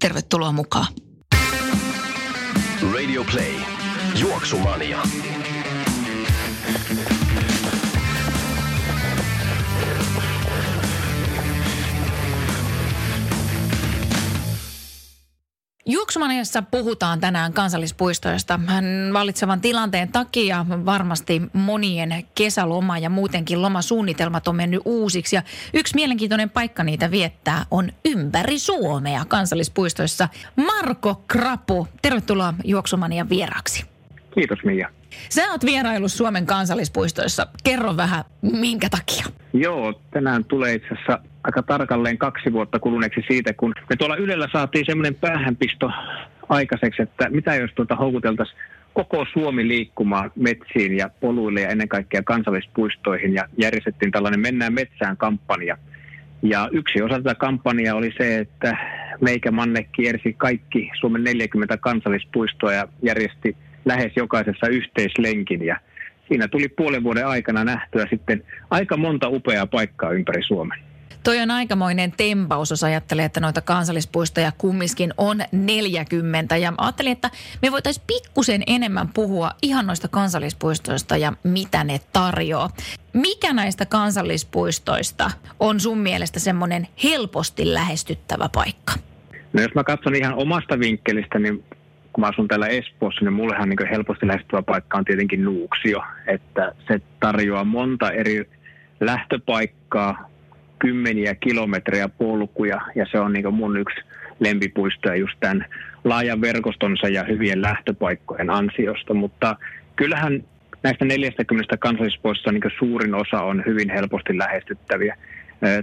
Tervetuloa 0.00 0.52
mukaan. 0.52 0.86
Radio 2.92 3.24
Play. 3.24 3.54
Juoksumania. 4.20 5.02
Juoksumaniassa 15.90 16.62
puhutaan 16.62 17.20
tänään 17.20 17.52
kansallispuistoista. 17.52 18.60
Hän 18.66 18.84
vallitsevan 19.12 19.60
tilanteen 19.60 20.12
takia 20.12 20.66
varmasti 20.68 21.42
monien 21.52 22.24
kesäloma 22.34 22.98
ja 22.98 23.10
muutenkin 23.10 23.62
lomasuunnitelmat 23.62 24.48
on 24.48 24.56
mennyt 24.56 24.82
uusiksi. 24.84 25.36
Ja 25.36 25.42
yksi 25.74 25.94
mielenkiintoinen 25.94 26.50
paikka 26.50 26.84
niitä 26.84 27.10
viettää 27.10 27.64
on 27.70 27.92
ympäri 28.04 28.58
Suomea 28.58 29.24
kansallispuistoissa. 29.28 30.28
Marko 30.56 31.24
Krapu, 31.28 31.88
tervetuloa 32.02 32.54
Juoksumanian 32.64 33.28
vieraksi. 33.28 33.84
Kiitos 34.34 34.58
Mia. 34.64 34.88
Sä 35.28 35.50
oot 35.50 35.64
vierailu 35.64 36.08
Suomen 36.08 36.46
kansallispuistoissa. 36.46 37.46
Kerro 37.64 37.96
vähän, 37.96 38.24
minkä 38.42 38.88
takia? 38.88 39.24
Joo, 39.52 40.00
tänään 40.10 40.44
tulee 40.44 40.74
itse 40.74 40.88
asiassa 40.88 41.18
aika 41.44 41.62
tarkalleen 41.62 42.18
kaksi 42.18 42.52
vuotta 42.52 42.78
kuluneeksi 42.78 43.24
siitä, 43.28 43.52
kun 43.52 43.74
me 43.90 43.96
tuolla 43.96 44.16
Ylellä 44.16 44.48
saatiin 44.52 44.86
semmoinen 44.86 45.14
päähänpisto 45.14 45.90
aikaiseksi, 46.48 47.02
että 47.02 47.30
mitä 47.30 47.54
jos 47.54 47.70
tuota 47.74 47.96
houkuteltaisiin 47.96 48.58
koko 48.92 49.26
Suomi 49.32 49.68
liikkumaan 49.68 50.32
metsiin 50.36 50.96
ja 50.96 51.10
poluille 51.20 51.60
ja 51.60 51.68
ennen 51.68 51.88
kaikkea 51.88 52.22
kansallispuistoihin 52.22 53.34
ja 53.34 53.44
järjestettiin 53.58 54.10
tällainen 54.10 54.40
Mennään 54.40 54.74
metsään 54.74 55.16
kampanja. 55.16 55.78
Ja 56.42 56.68
yksi 56.72 57.02
osa 57.02 57.14
tätä 57.14 57.34
kampanjaa 57.34 57.96
oli 57.96 58.12
se, 58.18 58.38
että 58.38 58.76
meikä 59.20 59.50
Manne 59.50 59.82
kiersi 59.82 60.32
kaikki 60.32 60.90
Suomen 61.00 61.24
40 61.24 61.76
kansallispuistoa 61.76 62.72
ja 62.72 62.88
järjesti 63.02 63.56
lähes 63.84 64.12
jokaisessa 64.16 64.68
yhteislenkin 64.68 65.64
ja 65.64 65.76
siinä 66.28 66.48
tuli 66.48 66.68
puolen 66.68 67.04
vuoden 67.04 67.26
aikana 67.26 67.64
nähtyä 67.64 68.06
sitten 68.10 68.44
aika 68.70 68.96
monta 68.96 69.28
upeaa 69.28 69.66
paikkaa 69.66 70.10
ympäri 70.10 70.42
Suomen. 70.42 70.89
Toi 71.22 71.38
on 71.38 71.50
aikamoinen 71.50 72.12
tempaus, 72.16 72.70
jos 72.70 72.84
ajattelee, 72.84 73.24
että 73.24 73.40
noita 73.40 73.60
kansallispuistoja 73.60 74.52
kumminkin 74.58 75.14
on 75.16 75.40
40. 75.52 76.56
Ja 76.56 76.72
ajattelin, 76.78 77.12
että 77.12 77.30
me 77.62 77.72
voitaisiin 77.72 78.04
pikkusen 78.06 78.62
enemmän 78.66 79.08
puhua 79.08 79.50
ihan 79.62 79.86
noista 79.86 80.08
kansallispuistoista 80.08 81.16
ja 81.16 81.32
mitä 81.42 81.84
ne 81.84 82.00
tarjoaa. 82.12 82.70
Mikä 83.12 83.52
näistä 83.52 83.86
kansallispuistoista 83.86 85.30
on 85.60 85.80
sun 85.80 85.98
mielestä 85.98 86.40
semmoinen 86.40 86.88
helposti 87.04 87.74
lähestyttävä 87.74 88.48
paikka? 88.54 88.92
No 89.52 89.62
jos 89.62 89.74
mä 89.74 89.84
katson 89.84 90.16
ihan 90.16 90.34
omasta 90.34 90.78
vinkkelistä, 90.78 91.38
niin 91.38 91.64
kun 92.12 92.20
mä 92.22 92.28
asun 92.28 92.48
täällä 92.48 92.66
Espoossa, 92.66 93.24
niin 93.24 93.32
mullehan 93.32 93.68
niin 93.68 93.88
helposti 93.90 94.26
lähestyvä 94.26 94.62
paikka 94.62 94.98
on 94.98 95.04
tietenkin 95.04 95.44
Nuuksio. 95.44 96.02
Että 96.26 96.72
se 96.88 97.00
tarjoaa 97.20 97.64
monta 97.64 98.10
eri 98.10 98.50
lähtöpaikkaa, 99.00 100.29
kymmeniä 100.80 101.34
kilometrejä 101.34 102.08
polkuja 102.08 102.80
ja 102.94 103.06
se 103.10 103.20
on 103.20 103.32
niin 103.32 103.54
mun 103.54 103.76
yksi 103.76 104.00
lempipuistoja 104.40 105.16
just 105.16 105.36
tämän 105.40 105.66
laajan 106.04 106.40
verkostonsa 106.40 107.08
ja 107.08 107.24
hyvien 107.24 107.62
lähtöpaikkojen 107.62 108.50
ansiosta, 108.50 109.14
mutta 109.14 109.56
kyllähän 109.96 110.44
näistä 110.82 111.04
40 111.04 111.76
kansallispuistosta 111.76 112.52
niin 112.52 112.62
suurin 112.78 113.14
osa 113.14 113.42
on 113.42 113.62
hyvin 113.66 113.90
helposti 113.90 114.38
lähestyttäviä. 114.38 115.16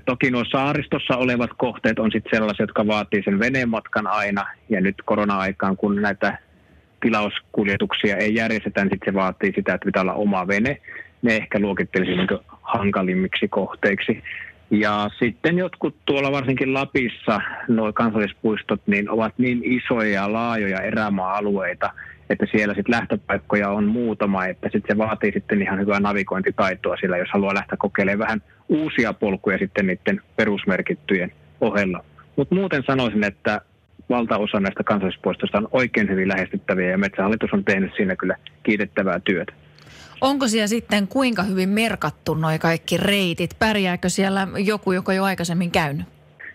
Toki 0.05 0.31
nuo 0.31 0.45
saaristossa 0.45 1.17
olevat 1.17 1.49
kohteet 1.57 1.99
on 1.99 2.11
sitten 2.11 2.29
sellaisia, 2.33 2.63
jotka 2.63 2.87
vaatii 2.87 3.23
sen 3.23 3.39
venematkan 3.39 4.07
aina, 4.07 4.45
ja 4.69 4.81
nyt 4.81 4.95
korona-aikaan, 5.05 5.77
kun 5.77 6.01
näitä 6.01 6.37
tilauskuljetuksia 7.01 8.17
ei 8.17 8.35
järjestetä, 8.35 8.83
niin 8.83 8.91
sitten 8.91 9.13
se 9.13 9.17
vaatii 9.19 9.53
sitä, 9.55 9.73
että 9.73 9.85
pitää 9.85 10.01
olla 10.01 10.13
oma 10.13 10.47
vene. 10.47 10.81
Ne 11.21 11.35
ehkä 11.35 11.59
luokittelisi 11.59 12.15
niin 12.15 12.27
hankalimmiksi 12.61 13.47
kohteiksi. 13.47 14.23
Ja 14.72 15.09
sitten 15.19 15.57
jotkut 15.57 15.95
tuolla 16.05 16.31
varsinkin 16.31 16.73
Lapissa, 16.73 17.41
nuo 17.67 17.94
kansallispuistot, 17.94 18.81
niin 18.88 19.09
ovat 19.09 19.33
niin 19.38 19.61
isoja 19.63 20.09
ja 20.09 20.33
laajoja 20.33 20.81
erämaa-alueita, 20.81 21.94
että 22.29 22.45
siellä 22.51 22.73
sitten 22.73 22.95
lähtöpaikkoja 22.95 23.69
on 23.69 23.85
muutama, 23.85 24.45
että 24.45 24.69
sitten 24.72 24.95
se 24.95 24.97
vaatii 24.97 25.31
sitten 25.31 25.61
ihan 25.61 25.79
hyvää 25.79 26.00
navigointitaitoa 26.00 26.97
sillä, 26.97 27.17
jos 27.17 27.29
haluaa 27.33 27.53
lähteä 27.53 27.77
kokeilemaan 27.77 28.19
vähän 28.19 28.41
uusia 28.69 29.13
polkuja 29.13 29.57
sitten 29.57 29.88
niiden 29.88 30.22
perusmerkittyjen 30.35 31.31
ohella. 31.61 32.03
Mutta 32.35 32.56
muuten 32.56 32.83
sanoisin, 32.88 33.23
että 33.23 33.61
valtaosa 34.09 34.59
näistä 34.59 34.83
kansallispuistoista 34.83 35.57
on 35.57 35.67
oikein 35.72 36.09
hyvin 36.09 36.27
lähestyttäviä 36.27 36.89
ja 36.89 36.97
Metsähallitus 36.97 37.53
on 37.53 37.66
tehnyt 37.66 37.91
siinä 37.95 38.16
kyllä 38.16 38.35
kiitettävää 38.63 39.19
työtä. 39.19 39.53
Onko 40.21 40.47
siellä 40.47 40.67
sitten 40.67 41.07
kuinka 41.07 41.43
hyvin 41.43 41.69
merkattu 41.69 42.33
noi 42.33 42.59
kaikki 42.59 42.97
reitit? 42.97 43.55
Pärjääkö 43.59 44.09
siellä 44.09 44.47
joku, 44.57 44.91
joka 44.91 45.13
jo 45.13 45.23
aikaisemmin 45.23 45.71
käynyt? 45.71 46.05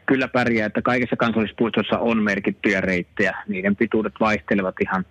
Kyllä 0.07 0.29
pärjää, 0.29 0.67
että 0.67 0.83
kaikissa 0.83 1.17
kansallispuistoissa 1.17 1.99
on 1.99 2.23
merkittyjä 2.23 2.81
reittejä. 2.81 3.37
Niiden 3.49 3.77
pituudet 3.77 4.13
vaihtelevat 4.21 4.75
ihan 4.81 5.05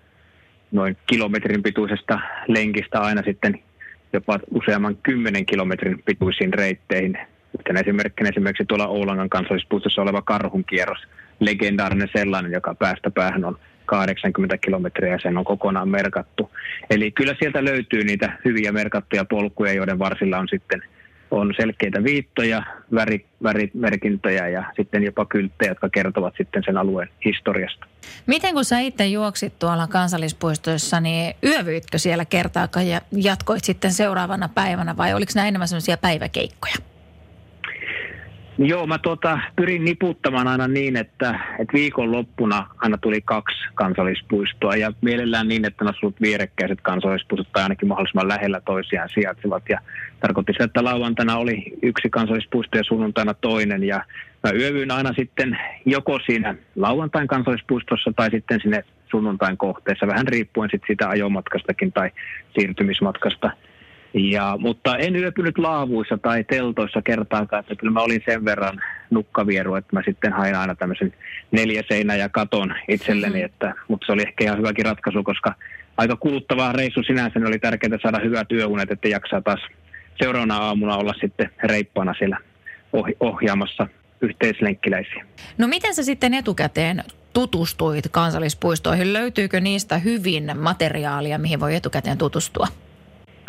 noin 0.71 0.97
kilometrin 1.07 1.63
pituisesta 1.63 2.19
lenkistä 2.47 3.01
aina 3.01 3.21
sitten 3.25 3.59
jopa 4.13 4.39
useamman 4.51 4.97
kymmenen 5.03 5.45
kilometrin 5.45 6.03
pituisiin 6.05 6.53
reitteihin. 6.53 7.17
Yhtenä 7.59 7.79
esimerkkinä 7.79 8.29
esimerkiksi 8.29 8.65
tuolla 8.65 8.87
Oulangan 8.87 9.29
kansallispuistossa 9.29 10.01
oleva 10.01 10.21
karhunkierros, 10.21 10.99
legendaarinen 11.39 12.09
sellainen, 12.15 12.51
joka 12.51 12.75
päästä 12.75 13.11
päähän 13.11 13.45
on 13.45 13.59
80 13.91 14.57
kilometriä 14.57 15.11
ja 15.11 15.19
sen 15.21 15.37
on 15.37 15.45
kokonaan 15.45 15.89
merkattu. 15.89 16.51
Eli 16.89 17.11
kyllä 17.11 17.35
sieltä 17.39 17.65
löytyy 17.65 18.03
niitä 18.03 18.37
hyviä 18.45 18.71
merkattuja 18.71 19.25
polkuja, 19.25 19.73
joiden 19.73 19.99
varsilla 19.99 20.37
on 20.37 20.47
sitten 20.47 20.83
on 21.31 21.53
selkeitä 21.59 22.03
viittoja, 22.03 22.63
väri, 22.95 23.25
värimerkintöjä 23.43 24.47
ja 24.47 24.63
sitten 24.75 25.03
jopa 25.03 25.25
kylttejä, 25.25 25.71
jotka 25.71 25.89
kertovat 25.89 26.33
sitten 26.37 26.63
sen 26.65 26.77
alueen 26.77 27.09
historiasta. 27.25 27.85
Miten 28.27 28.53
kun 28.53 28.65
sä 28.65 28.79
itse 28.79 29.07
juoksit 29.07 29.59
tuolla 29.59 29.87
kansallispuistoissa, 29.87 30.99
niin 30.99 31.35
yövyitkö 31.43 31.97
siellä 31.97 32.25
kertaakaan 32.25 32.87
ja 32.87 33.01
jatkoit 33.11 33.63
sitten 33.63 33.93
seuraavana 33.93 34.49
päivänä 34.55 34.97
vai 34.97 35.13
oliko 35.13 35.31
nämä 35.35 35.47
enemmän 35.47 35.67
sellaisia 35.67 35.97
päiväkeikkoja? 35.97 36.90
Joo, 38.57 38.87
mä 38.87 38.97
tuota, 38.97 39.39
pyrin 39.55 39.85
niputtamaan 39.85 40.47
aina 40.47 40.67
niin, 40.67 40.97
että, 40.97 41.39
että 41.59 41.73
viikonloppuna 41.73 42.67
aina 42.77 42.97
tuli 42.97 43.21
kaksi 43.21 43.57
kansallispuistoa 43.75 44.75
ja 44.75 44.93
mielellään 45.01 45.47
niin, 45.47 45.65
että 45.65 45.83
ne 45.83 45.89
olisivat 45.89 46.21
vierekkäiset 46.21 46.81
kansallispuistot 46.81 47.51
tai 47.51 47.63
ainakin 47.63 47.87
mahdollisimman 47.87 48.27
lähellä 48.27 48.61
toisiaan 48.61 49.09
sijaitsevat. 49.13 49.63
Ja 49.69 49.79
tarkoitti 50.19 50.53
se, 50.57 50.63
että 50.63 50.83
lauantaina 50.83 51.37
oli 51.37 51.63
yksi 51.81 52.09
kansallispuisto 52.09 52.77
ja 52.77 52.83
sunnuntaina 52.83 53.33
toinen 53.33 53.83
ja 53.83 54.05
mä 54.43 54.51
yövyin 54.51 54.91
aina 54.91 55.13
sitten 55.13 55.57
joko 55.85 56.19
siinä 56.25 56.55
lauantain 56.75 57.27
kansallispuistossa 57.27 58.13
tai 58.15 58.29
sitten 58.31 58.59
sinne 58.61 58.83
sunnuntain 59.11 59.57
kohteessa, 59.57 60.07
vähän 60.07 60.27
riippuen 60.27 60.69
sitten 60.69 60.87
siitä 60.87 61.09
ajomatkastakin 61.09 61.91
tai 61.91 62.11
siirtymismatkasta– 62.53 63.51
ja, 64.13 64.57
mutta 64.59 64.97
en 64.97 65.15
yöpynyt 65.15 65.57
laavuissa 65.57 66.17
tai 66.17 66.43
teltoissa 66.43 67.01
kertaakaan, 67.01 67.59
että 67.59 67.75
kyllä 67.75 67.93
mä 67.93 67.99
olin 67.99 68.21
sen 68.25 68.45
verran 68.45 68.81
nukkavieru, 69.09 69.75
että 69.75 69.95
mä 69.95 70.01
sitten 70.05 70.33
hain 70.33 70.55
aina 70.55 70.75
tämmöisen 70.75 71.13
neljä 71.51 71.83
seinä 71.87 72.15
ja 72.15 72.29
katon 72.29 72.75
itselleni, 72.87 73.33
mm-hmm. 73.33 73.45
että, 73.45 73.73
mutta 73.87 74.05
se 74.05 74.11
oli 74.11 74.21
ehkä 74.21 74.43
ihan 74.43 74.57
hyväkin 74.57 74.85
ratkaisu, 74.85 75.23
koska 75.23 75.53
aika 75.97 76.15
kuluttava 76.15 76.71
reissu 76.71 77.03
sinänsä, 77.03 77.39
niin 77.39 77.47
oli 77.47 77.59
tärkeää 77.59 77.97
saada 78.01 78.19
hyvät 78.23 78.47
työunet, 78.47 78.91
että 78.91 79.07
jaksaa 79.07 79.41
taas 79.41 79.59
seuraavana 80.21 80.57
aamuna 80.57 80.97
olla 80.97 81.13
sitten 81.21 81.49
reippaana 81.63 82.13
siellä 82.17 82.37
ohjaamassa 83.19 83.87
yhteislenkkiläisiä. 84.21 85.25
No 85.57 85.67
miten 85.67 85.95
sä 85.95 86.03
sitten 86.03 86.33
etukäteen 86.33 87.03
tutustuit 87.33 88.05
kansallispuistoihin? 88.11 89.13
Löytyykö 89.13 89.59
niistä 89.59 89.97
hyvin 89.97 90.51
materiaalia, 90.55 91.37
mihin 91.37 91.59
voi 91.59 91.75
etukäteen 91.75 92.17
tutustua? 92.17 92.67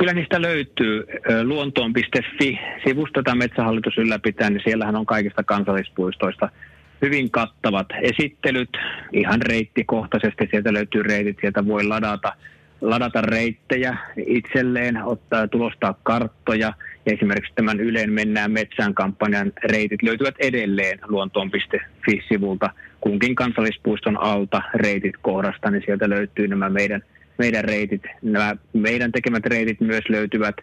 Kyllä 0.03 0.15
niistä 0.15 0.43
löytyy. 0.43 1.07
Luontoon.fi 1.43 2.59
sivusta, 2.85 3.19
jota 3.19 3.35
Metsähallitus 3.35 3.99
ylläpitää, 3.99 4.51
niin 4.51 4.61
siellähän 4.65 4.97
on 4.97 5.07
kaikista 5.07 5.43
kansallispuistoista 5.43 6.49
hyvin 7.03 7.31
kattavat 7.31 7.87
esittelyt, 8.03 8.69
ihan 9.13 9.43
reittikohtaisesti. 9.43 10.49
Sieltä 10.51 10.73
löytyy 10.73 11.03
reitit, 11.03 11.37
sieltä 11.41 11.67
voi 11.67 11.85
ladata, 11.85 12.33
ladata 12.81 13.21
reittejä 13.21 13.97
itselleen, 14.27 15.05
ottaa 15.05 15.49
tulostaa 15.49 15.95
karttoja. 16.03 16.73
Ja 17.07 17.13
esimerkiksi 17.13 17.55
tämän 17.55 17.81
Yleen 17.81 18.13
Mennään 18.13 18.53
metsään 18.53 18.95
kampanjan 18.95 19.53
reitit 19.65 20.03
löytyvät 20.03 20.35
edelleen 20.39 20.99
luontoon.fi-sivulta 21.09 22.71
kunkin 23.01 23.35
kansallispuiston 23.35 24.17
alta 24.21 24.63
reitit 24.75 25.15
kohdasta, 25.23 25.71
niin 25.71 25.83
sieltä 25.87 26.11
löytyy 26.11 26.49
nämä 26.49 26.69
meidän, 26.69 27.03
meidän 27.39 27.65
reitit. 27.65 28.03
Nämä 28.23 28.57
meidän 28.73 29.13
tekemät 29.13 29.47
reitit 29.47 29.81
myös 29.81 30.05
löytyvät 30.09 30.57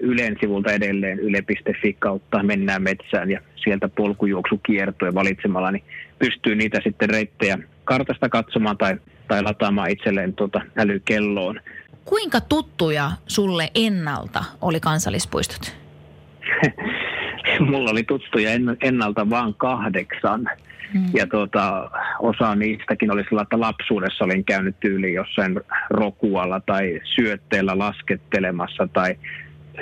Ylen 0.00 0.36
sivulta 0.40 0.72
edelleen 0.72 1.18
yle.fi 1.18 1.92
kautta 1.98 2.42
mennään 2.42 2.82
metsään 2.82 3.30
ja 3.30 3.40
sieltä 3.56 3.88
polkujuoksukiertoja 3.88 5.14
valitsemalla, 5.14 5.70
niin 5.70 5.84
pystyy 6.18 6.54
niitä 6.54 6.80
sitten 6.84 7.10
reittejä 7.10 7.58
kartasta 7.84 8.28
katsomaan 8.28 8.78
tai, 8.78 8.96
tai 9.28 9.42
lataamaan 9.42 9.90
itselleen 9.90 10.34
tuota 10.34 10.60
älykelloon. 10.76 11.60
Kuinka 12.04 12.40
tuttuja 12.40 13.10
sulle 13.26 13.70
ennalta 13.74 14.44
oli 14.60 14.80
kansallispuistot? 14.80 15.76
Mulla 17.70 17.90
oli 17.90 18.04
tuttuja 18.04 18.50
ennalta 18.82 19.30
vain 19.30 19.54
kahdeksan. 19.54 20.50
Hmm. 20.92 21.04
Ja 21.14 21.26
tuota, 21.26 21.90
osa 22.20 22.54
niistäkin 22.54 23.10
oli 23.10 23.24
sillä, 23.28 23.42
että 23.42 23.60
lapsuudessa 23.60 24.24
olin 24.24 24.44
käynyt 24.44 24.80
tyyliin 24.80 25.14
jossain 25.14 25.60
rokualla 25.90 26.60
tai 26.60 27.00
syötteellä 27.04 27.78
laskettelemassa 27.78 28.88
tai 28.92 29.14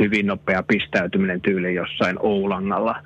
hyvin 0.00 0.26
nopea 0.26 0.62
pistäytyminen 0.62 1.40
tyyli 1.40 1.74
jossain 1.74 2.16
Oulangalla. 2.18 3.02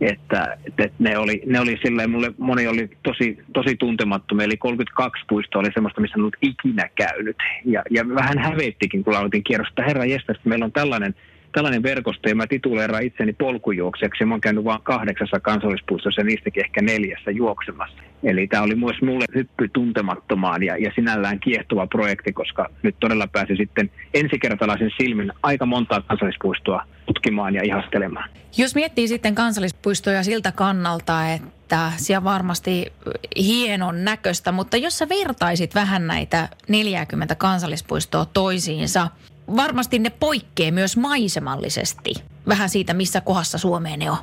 Että, 0.00 0.58
että 0.66 0.90
ne 0.98 1.18
oli, 1.18 1.42
ne 1.46 1.60
oli 1.60 1.78
silleen, 1.82 2.10
mulle 2.10 2.32
moni 2.38 2.66
oli 2.66 2.90
tosi, 3.02 3.38
tosi 3.52 3.76
tuntemattomia, 3.76 4.44
eli 4.44 4.56
32 4.56 5.24
puistoa 5.28 5.60
oli 5.60 5.72
semmoista, 5.74 6.00
missä 6.00 6.14
en 6.14 6.20
ollut 6.20 6.36
ikinä 6.42 6.88
käynyt. 6.94 7.36
Ja, 7.64 7.82
ja 7.90 8.08
vähän 8.08 8.38
hävettikin, 8.38 9.04
kun 9.04 9.16
aloitin 9.16 9.44
kierrosta, 9.44 9.82
herra 9.82 10.04
jästä, 10.04 10.34
meillä 10.44 10.64
on 10.64 10.72
tällainen– 10.72 11.14
tällainen 11.52 11.82
verkosto, 11.82 12.28
ja 12.28 12.34
mä 12.34 12.46
tituleeraan 12.46 13.02
itseni 13.02 13.32
polkujuokseksi. 13.32 14.24
Mä 14.24 14.34
oon 14.34 14.40
käynyt 14.40 14.64
vain 14.64 14.82
kahdeksassa 14.82 15.40
kansallispuistossa 15.40 16.20
ja 16.20 16.24
niistäkin 16.24 16.64
ehkä 16.64 16.82
neljässä 16.82 17.30
juoksemassa. 17.30 18.02
Eli 18.22 18.46
tämä 18.46 18.62
oli 18.62 18.74
myös 18.74 19.02
mulle 19.02 19.24
hyppy 19.34 19.68
tuntemattomaan 19.68 20.62
ja, 20.62 20.76
ja 20.76 20.92
sinällään 20.94 21.40
kiehtova 21.40 21.86
projekti, 21.86 22.32
koska 22.32 22.68
nyt 22.82 22.96
todella 23.00 23.26
pääsi 23.26 23.56
sitten 23.56 23.90
ensikertalaisen 24.14 24.90
silmin 25.00 25.32
aika 25.42 25.66
montaa 25.66 26.00
kansallispuistoa 26.00 26.84
tutkimaan 27.06 27.54
ja 27.54 27.62
ihastelemaan. 27.64 28.30
Jos 28.56 28.74
miettii 28.74 29.08
sitten 29.08 29.34
kansallispuistoja 29.34 30.22
siltä 30.22 30.52
kannalta, 30.52 31.32
että 31.32 31.92
siellä 31.96 32.24
varmasti 32.24 32.92
hienon 33.36 34.04
näköistä, 34.04 34.52
mutta 34.52 34.76
jos 34.76 34.98
sä 34.98 35.08
vertaisit 35.08 35.74
vähän 35.74 36.06
näitä 36.06 36.48
40 36.68 37.34
kansallispuistoa 37.34 38.24
toisiinsa, 38.24 39.08
varmasti 39.56 39.98
ne 39.98 40.10
poikkeaa 40.20 40.72
myös 40.72 40.96
maisemallisesti 40.96 42.10
vähän 42.48 42.68
siitä, 42.68 42.94
missä 42.94 43.20
kohdassa 43.20 43.58
Suomeen 43.58 43.98
ne 43.98 44.10
on. 44.10 44.16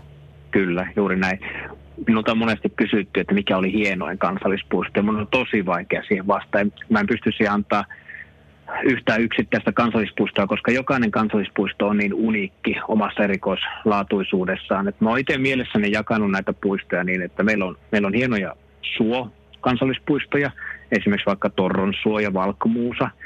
Kyllä, 0.52 0.88
juuri 0.96 1.16
näin. 1.16 1.40
Minulta 2.08 2.32
on 2.32 2.38
monesti 2.38 2.70
kysytty, 2.70 3.20
että 3.20 3.34
mikä 3.34 3.58
oli 3.58 3.74
hienoin 3.74 4.18
kansallispuisto. 4.18 5.02
Minun 5.02 5.20
on 5.20 5.28
tosi 5.28 5.66
vaikea 5.66 6.04
siihen 6.08 6.28
vastaan. 6.28 6.72
Mä 6.90 7.00
en 7.00 7.08
pysty 7.08 7.32
siihen 7.32 7.54
antaa 7.54 7.86
yhtään 8.84 9.22
yksittäistä 9.22 9.72
kansallispuistoa, 9.72 10.48
koska 10.48 10.72
jokainen 10.72 11.12
kansallispuisto 11.12 11.88
on 11.88 11.98
niin 11.98 12.14
uniikki 12.14 12.76
omassa 12.88 13.24
erikoislaatuisuudessaan. 13.24 14.88
Että 14.88 15.04
mä 15.06 15.10
oon 15.10 15.20
itse 15.20 15.38
mielessäni 15.38 15.92
jakanut 15.92 16.32
näitä 16.32 16.54
puistoja 16.54 17.04
niin, 17.04 17.22
että 17.22 17.44
meillä 17.44 17.66
on, 17.66 17.78
meillä 17.92 18.08
on 18.08 18.14
hienoja 18.14 18.56
suo 18.98 19.32
kansallispuistoja, 19.62 20.52
esimerkiksi 20.92 21.26
vaikka 21.26 21.50
Torron 21.50 21.94
suo 22.04 22.20
ja 22.20 22.34
Valkmuusa– 22.34 23.10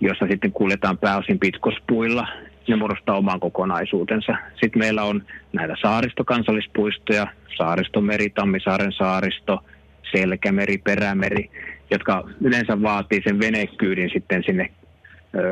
jossa 0.00 0.26
sitten 0.30 0.52
kuljetaan 0.52 0.98
pääosin 0.98 1.38
pitkospuilla. 1.38 2.28
Ne 2.68 2.76
muodostaa 2.76 3.16
oman 3.16 3.40
kokonaisuutensa. 3.40 4.32
Sitten 4.50 4.78
meillä 4.78 5.02
on 5.02 5.22
näitä 5.52 5.74
saaristokansallispuistoja, 5.82 7.26
saaristomeri, 7.56 8.30
Tammisaaren 8.30 8.92
saaristo, 8.92 9.64
Selkämeri, 10.12 10.78
Perämeri, 10.78 11.50
jotka 11.90 12.28
yleensä 12.40 12.82
vaatii 12.82 13.22
sen 13.24 13.40
venekyydin 13.40 14.10
sitten 14.12 14.42
sinne 14.46 14.70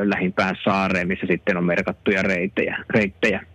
lähimpään 0.03 0.55
saareen, 0.63 1.07
missä 1.07 1.27
sitten 1.27 1.57
on 1.57 1.63
merkattuja 1.63 2.21
reittejä. 2.21 2.77
reittejä. 2.89 3.45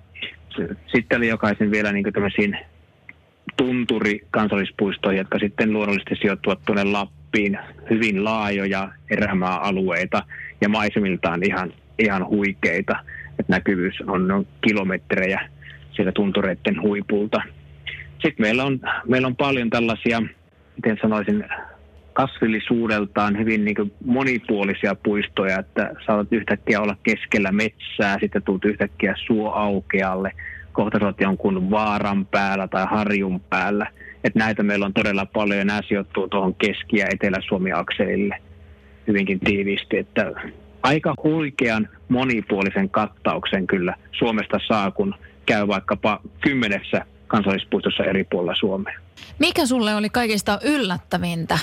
Sitten 0.86 1.18
oli 1.18 1.28
jokaisen 1.28 1.70
vielä 1.70 1.92
niin 1.92 2.12
tämmöisiin 2.12 2.58
tunturi 3.56 4.20
kansallispuistoja, 4.30 5.18
jotka 5.18 5.38
sitten 5.38 5.72
luonnollisesti 5.72 6.16
sijoittuvat 6.16 6.58
tuonne 6.66 6.84
Lappiin, 6.84 7.58
hyvin 7.90 8.24
laajoja 8.24 8.92
erämaa-alueita, 9.10 10.22
ja 10.62 10.68
maisemiltaan 10.68 11.40
ihan, 11.46 11.72
ihan 11.98 12.26
huikeita. 12.26 12.96
Et 13.38 13.48
näkyvyys 13.48 14.00
on, 14.06 14.30
on 14.30 14.46
kilometrejä 14.60 15.48
sieltä 15.92 16.12
tuntureiden 16.12 16.82
huipulta. 16.82 17.42
Sitten 18.12 18.46
meillä 18.46 18.64
on, 18.64 18.80
meillä 19.08 19.26
on 19.26 19.36
paljon 19.36 19.70
tällaisia, 19.70 20.22
miten 20.76 20.98
sanoisin, 21.02 21.44
kasvillisuudeltaan 22.12 23.38
hyvin 23.38 23.64
niin 23.64 23.92
monipuolisia 24.04 24.94
puistoja, 24.94 25.58
että 25.58 25.90
saatat 26.06 26.32
yhtäkkiä 26.32 26.80
olla 26.80 26.96
keskellä 27.02 27.52
metsää, 27.52 28.18
sitten 28.20 28.42
tulet 28.42 28.64
yhtäkkiä 28.64 29.14
suoaukealle, 29.26 30.32
kohta 30.72 30.98
saat 31.00 31.20
jonkun 31.20 31.70
vaaran 31.70 32.26
päällä 32.26 32.68
tai 32.68 32.86
harjun 32.90 33.40
päällä. 33.40 33.86
Että 34.24 34.38
näitä 34.38 34.62
meillä 34.62 34.86
on 34.86 34.94
todella 34.94 35.26
paljon 35.26 35.58
ja 35.58 35.64
nämä 35.64 35.80
sijoittuu 35.88 36.28
tuohon 36.28 36.54
Keski- 36.54 36.98
ja 36.98 37.06
Etelä-Suomi-akselille 37.14 38.51
hyvinkin 39.06 39.40
tiiviisti, 39.40 39.98
että 39.98 40.32
aika 40.82 41.14
huikean 41.22 41.88
monipuolisen 42.08 42.90
kattauksen 42.90 43.66
kyllä 43.66 43.94
Suomesta 44.12 44.60
saa, 44.68 44.90
kun 44.90 45.14
käy 45.46 45.68
vaikkapa 45.68 46.20
kymmenessä 46.40 47.06
kansallispuistossa 47.26 48.04
eri 48.04 48.24
puolilla 48.24 48.54
Suomea. 48.54 48.98
Mikä 49.38 49.66
sulle 49.66 49.94
oli 49.94 50.10
kaikista 50.10 50.58
yllättävintä, 50.64 51.58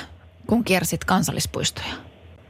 kun 0.47 0.63
kiersit 0.63 1.03
kansallispuistoja? 1.03 1.93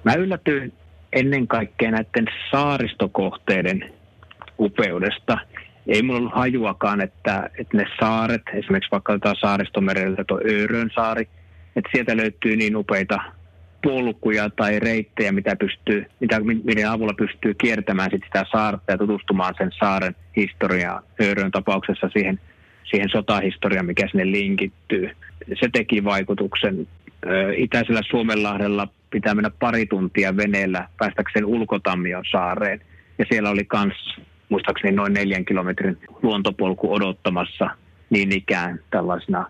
Mä 0.03 0.13
yllätyin 0.13 0.73
ennen 1.13 1.47
kaikkea 1.47 1.91
näiden 1.91 2.27
saaristokohteiden 2.51 3.93
upeudesta. 4.59 5.37
Ei 5.87 6.01
mulla 6.01 6.19
ollut 6.19 6.35
hajuakaan, 6.35 7.01
että, 7.01 7.49
että 7.59 7.77
ne 7.77 7.85
saaret, 7.99 8.41
esimerkiksi 8.53 8.91
vaikka 8.91 9.13
jotain 9.13 9.35
saaristomereltä 9.39 10.23
tuo 10.23 10.39
Öörön 10.51 10.89
saari, 10.95 11.29
että 11.75 11.89
sieltä 11.91 12.17
löytyy 12.17 12.55
niin 12.55 12.75
upeita 12.75 13.19
polkuja 13.83 14.49
tai 14.49 14.79
reittejä, 14.79 15.31
mitä 15.31 15.55
pystyy, 15.55 16.05
mitä, 16.19 16.39
miten 16.63 16.89
avulla 16.89 17.13
pystyy 17.13 17.53
kiertämään 17.53 18.09
sit 18.11 18.23
sitä 18.23 18.45
saarta 18.51 18.91
ja 18.91 18.97
tutustumaan 18.97 19.55
sen 19.57 19.71
saaren 19.79 20.15
historiaan. 20.35 21.03
Öörön 21.21 21.51
tapauksessa 21.51 22.09
siihen, 22.13 22.39
siihen 22.83 23.09
sotahistoriaan, 23.09 23.85
mikä 23.85 24.07
sinne 24.11 24.31
linkittyy. 24.31 25.11
Se 25.59 25.69
teki 25.73 26.03
vaikutuksen. 26.03 26.87
Itäisellä 27.55 28.01
Suomenlahdella 28.09 28.87
pitää 29.09 29.35
mennä 29.35 29.51
pari 29.59 29.85
tuntia 29.85 30.37
veneellä 30.37 30.87
päästäkseen 30.97 31.45
ulkotammion 31.45 32.23
saareen. 32.31 32.81
Ja 33.17 33.25
siellä 33.29 33.49
oli 33.49 33.67
myös 33.73 34.19
muistaakseni 34.49 34.95
noin 34.95 35.13
neljän 35.13 35.45
kilometrin 35.45 35.97
luontopolku 36.21 36.93
odottamassa 36.93 37.69
niin 38.09 38.31
ikään 38.31 38.79
tällaisena 38.91 39.45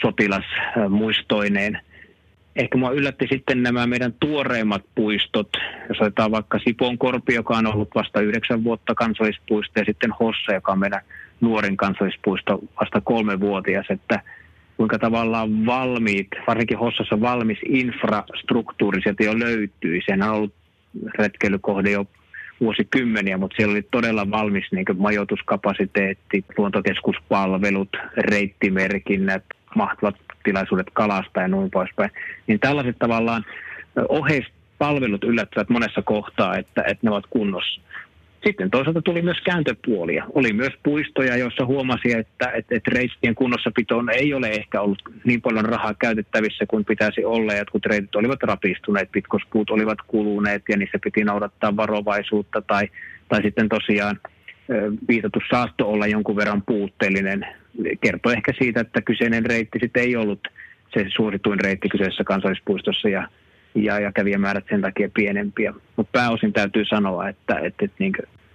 sotilasmuistoineen– 0.00 1.80
ehkä 2.56 2.78
mua 2.78 2.90
yllätti 2.90 3.26
sitten 3.30 3.62
nämä 3.62 3.86
meidän 3.86 4.14
tuoreimmat 4.20 4.82
puistot. 4.94 5.48
Jos 5.88 6.00
otetaan 6.00 6.30
vaikka 6.30 6.58
Sipon 6.58 6.98
Korpi, 6.98 7.34
joka 7.34 7.56
on 7.56 7.66
ollut 7.66 7.94
vasta 7.94 8.20
yhdeksän 8.20 8.64
vuotta 8.64 8.94
kansallispuisto, 8.94 9.80
ja 9.80 9.84
sitten 9.84 10.10
Hossa, 10.20 10.52
joka 10.52 10.72
on 10.72 10.78
meidän 10.78 11.00
nuorin 11.40 11.76
kansallispuisto 11.76 12.60
vasta 12.80 13.00
kolme 13.00 13.40
vuotias, 13.40 13.86
että 13.90 14.22
kuinka 14.76 14.98
tavallaan 14.98 15.66
valmiit, 15.66 16.28
varsinkin 16.46 16.78
Hossassa 16.78 17.20
valmis 17.20 17.58
infrastruktuuri 17.68 19.02
sieltä 19.02 19.24
jo 19.24 19.38
löytyy. 19.38 20.00
Sehän 20.06 20.22
on 20.22 20.30
ollut 20.30 20.54
retkeilykohde 21.18 21.90
jo 21.90 22.06
vuosikymmeniä, 22.60 23.38
mutta 23.38 23.56
siellä 23.56 23.72
oli 23.72 23.86
todella 23.90 24.30
valmis 24.30 24.64
niin 24.72 24.86
majoituskapasiteetti, 24.98 26.44
luontokeskuspalvelut, 26.58 27.96
reittimerkinnät, 28.16 29.44
mahtavat 29.74 30.16
tilaisuudet 30.44 30.86
kalasta 30.92 31.40
ja 31.40 31.48
noin 31.48 31.70
poispäin. 31.70 32.10
Niin 32.46 32.60
tällaiset 32.60 32.96
tavallaan 32.98 33.44
oheispalvelut 34.08 35.24
yllättävät 35.24 35.68
monessa 35.68 36.02
kohtaa, 36.02 36.56
että, 36.56 36.82
että 36.82 37.06
ne 37.06 37.10
ovat 37.10 37.24
kunnossa. 37.30 37.80
Sitten 38.46 38.70
toisaalta 38.70 39.02
tuli 39.02 39.22
myös 39.22 39.40
kääntöpuolia. 39.44 40.24
Oli 40.34 40.52
myös 40.52 40.72
puistoja, 40.82 41.36
joissa 41.36 41.66
huomasi, 41.66 42.12
että, 42.12 42.50
että, 42.50 42.74
että 42.74 42.90
reittien 42.94 43.34
kunnossapitoon 43.34 44.10
ei 44.10 44.34
ole 44.34 44.48
ehkä 44.48 44.80
ollut 44.80 45.02
niin 45.24 45.40
paljon 45.40 45.64
rahaa 45.64 45.94
käytettävissä 45.94 46.64
kuin 46.68 46.84
pitäisi 46.84 47.24
olla. 47.24 47.54
Jotkut 47.54 47.86
reitit 47.86 48.16
olivat 48.16 48.42
rapistuneet, 48.42 49.12
pitkospuut 49.12 49.70
olivat 49.70 49.98
kuluneet 50.06 50.62
ja 50.68 50.76
niissä 50.76 50.98
piti 51.04 51.24
noudattaa 51.24 51.76
varovaisuutta 51.76 52.62
tai, 52.62 52.88
tai 53.28 53.42
sitten 53.42 53.68
tosiaan 53.68 54.20
viitattu 55.08 55.38
saasto 55.50 55.90
olla 55.90 56.06
jonkun 56.06 56.36
verran 56.36 56.62
puutteellinen. 56.62 57.46
Kertoo 58.00 58.32
ehkä 58.32 58.52
siitä, 58.58 58.80
että 58.80 59.02
kyseinen 59.02 59.46
reitti 59.46 59.78
sitten 59.78 60.02
ei 60.02 60.16
ollut 60.16 60.48
se 60.94 61.06
suosituin 61.08 61.60
reitti 61.60 61.88
kyseessä 61.88 62.24
kansallispuistossa 62.24 63.08
ja, 63.08 63.28
ja, 63.74 64.00
ja 64.00 64.12
kävijämäärät 64.12 64.64
sen 64.70 64.80
takia 64.80 65.10
pienempiä. 65.14 65.74
Mutta 65.96 66.12
pääosin 66.12 66.52
täytyy 66.52 66.84
sanoa, 66.84 67.28
että, 67.28 67.54
että, 67.54 67.84
että 67.84 67.96
niin 67.98 68.12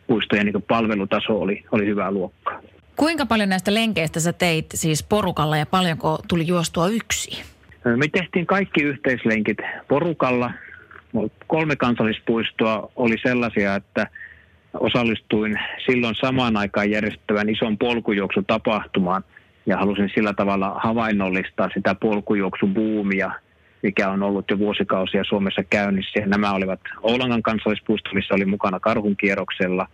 puistojen 0.07 0.45
niin 0.45 0.62
palvelutaso 0.62 1.41
oli, 1.41 1.63
oli 1.72 1.86
hyvää 1.86 2.12
luokkaa. 2.12 2.62
Kuinka 2.95 3.25
paljon 3.25 3.50
näistä 3.50 3.74
lenkeistä 3.74 4.19
sä 4.19 4.34
teit 4.34 4.65
siis 4.74 5.03
porukalla 5.03 5.57
ja 5.57 5.65
paljonko 5.65 6.19
tuli 6.27 6.48
juostua 6.48 6.88
yksi? 6.88 7.43
Me 7.86 8.07
tehtiin 8.07 8.45
kaikki 8.45 8.84
yhteislenkit 8.84 9.57
porukalla. 9.88 10.51
Kolme 11.48 11.75
kansallispuistoa 11.75 12.91
oli 12.95 13.15
sellaisia, 13.24 13.75
että 13.75 14.07
osallistuin 14.79 15.60
silloin 15.86 16.15
samaan 16.15 16.58
aikaan 16.58 16.91
järjestettävän 16.91 17.50
ison 17.50 17.77
polkujuoksutapahtumaan 17.77 19.24
ja 19.65 19.77
halusin 19.77 20.10
sillä 20.13 20.34
tavalla 20.34 20.79
havainnollistaa 20.84 21.70
sitä 21.74 21.96
polkujuoksubuumia, 21.96 23.32
mikä 23.84 24.10
on 24.10 24.24
ollut 24.24 24.51
jo 24.51 24.60
vuosikausia 24.60 25.24
Suomessa 25.24 25.63
käynnissä. 25.63 26.20
Nämä 26.25 26.53
olivat 26.53 26.79
Oulangan 27.01 27.44
kansallispuisto, 27.44 28.10
missä 28.13 28.34
oli 28.34 28.46
mukana 28.46 28.79
karhunkierroksella. 28.79 29.88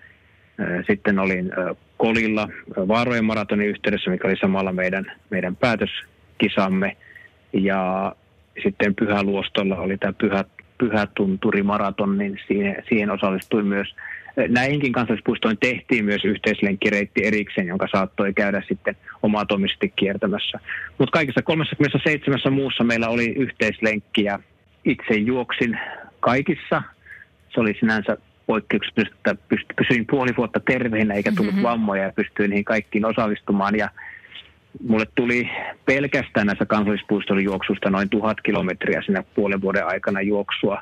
Sitten 0.87 1.19
olin 1.19 1.51
Kolilla 1.97 2.47
Vaarojen 2.87 3.25
maratonin 3.25 3.67
yhteydessä, 3.67 4.11
mikä 4.11 4.27
oli 4.27 4.37
samalla 4.37 4.71
meidän, 4.71 5.11
meidän 5.29 5.55
päätöskisamme. 5.55 6.97
Ja 7.53 8.15
sitten 8.63 8.95
Pyhäluostolla 8.95 9.75
oli 9.75 9.97
tämä 9.97 10.13
Pyhä, 10.13 10.43
Pyhätunturi-maraton, 10.77 12.17
niin 12.17 12.37
siihen, 12.47 12.83
siihen 12.89 13.11
osallistui 13.11 13.63
myös. 13.63 13.95
Näihinkin 14.47 14.91
kansallispuistoihin 14.91 15.57
tehtiin 15.59 16.05
myös 16.05 16.25
yhteislenkkireitti 16.25 17.25
erikseen, 17.25 17.67
jonka 17.67 17.87
saattoi 17.91 18.33
käydä 18.33 18.63
sitten 18.67 18.95
omatoimisesti 19.23 19.93
kiertämässä. 19.95 20.59
Mutta 20.97 21.11
kaikissa 21.11 21.41
37 21.41 22.39
muussa 22.51 22.83
meillä 22.83 23.09
oli 23.09 23.25
yhteislenkki 23.25 24.23
ja 24.23 24.39
itse 24.85 25.13
juoksin 25.13 25.79
kaikissa. 26.19 26.83
Se 27.53 27.59
oli 27.59 27.75
sinänsä 27.79 28.17
poikkeuksellista, 28.45 29.15
että 29.15 29.35
pysyin 29.75 30.07
puoli 30.07 30.31
vuotta 30.37 30.59
terveenä 30.59 31.13
eikä 31.13 31.31
tullut 31.31 31.53
mm-hmm. 31.53 31.67
vammoja 31.67 32.03
ja 32.03 32.13
pystyin 32.15 32.49
niihin 32.49 32.65
kaikkiin 32.65 33.05
osallistumaan. 33.05 33.77
Ja 33.77 33.89
mulle 34.87 35.05
tuli 35.15 35.49
pelkästään 35.85 36.47
näissä 36.47 36.65
kansallispuiston 36.65 37.43
juoksusta 37.43 37.89
noin 37.89 38.09
tuhat 38.09 38.41
kilometriä 38.41 39.01
siinä 39.01 39.23
puolen 39.35 39.61
vuoden 39.61 39.87
aikana 39.87 40.21
juoksua. 40.21 40.81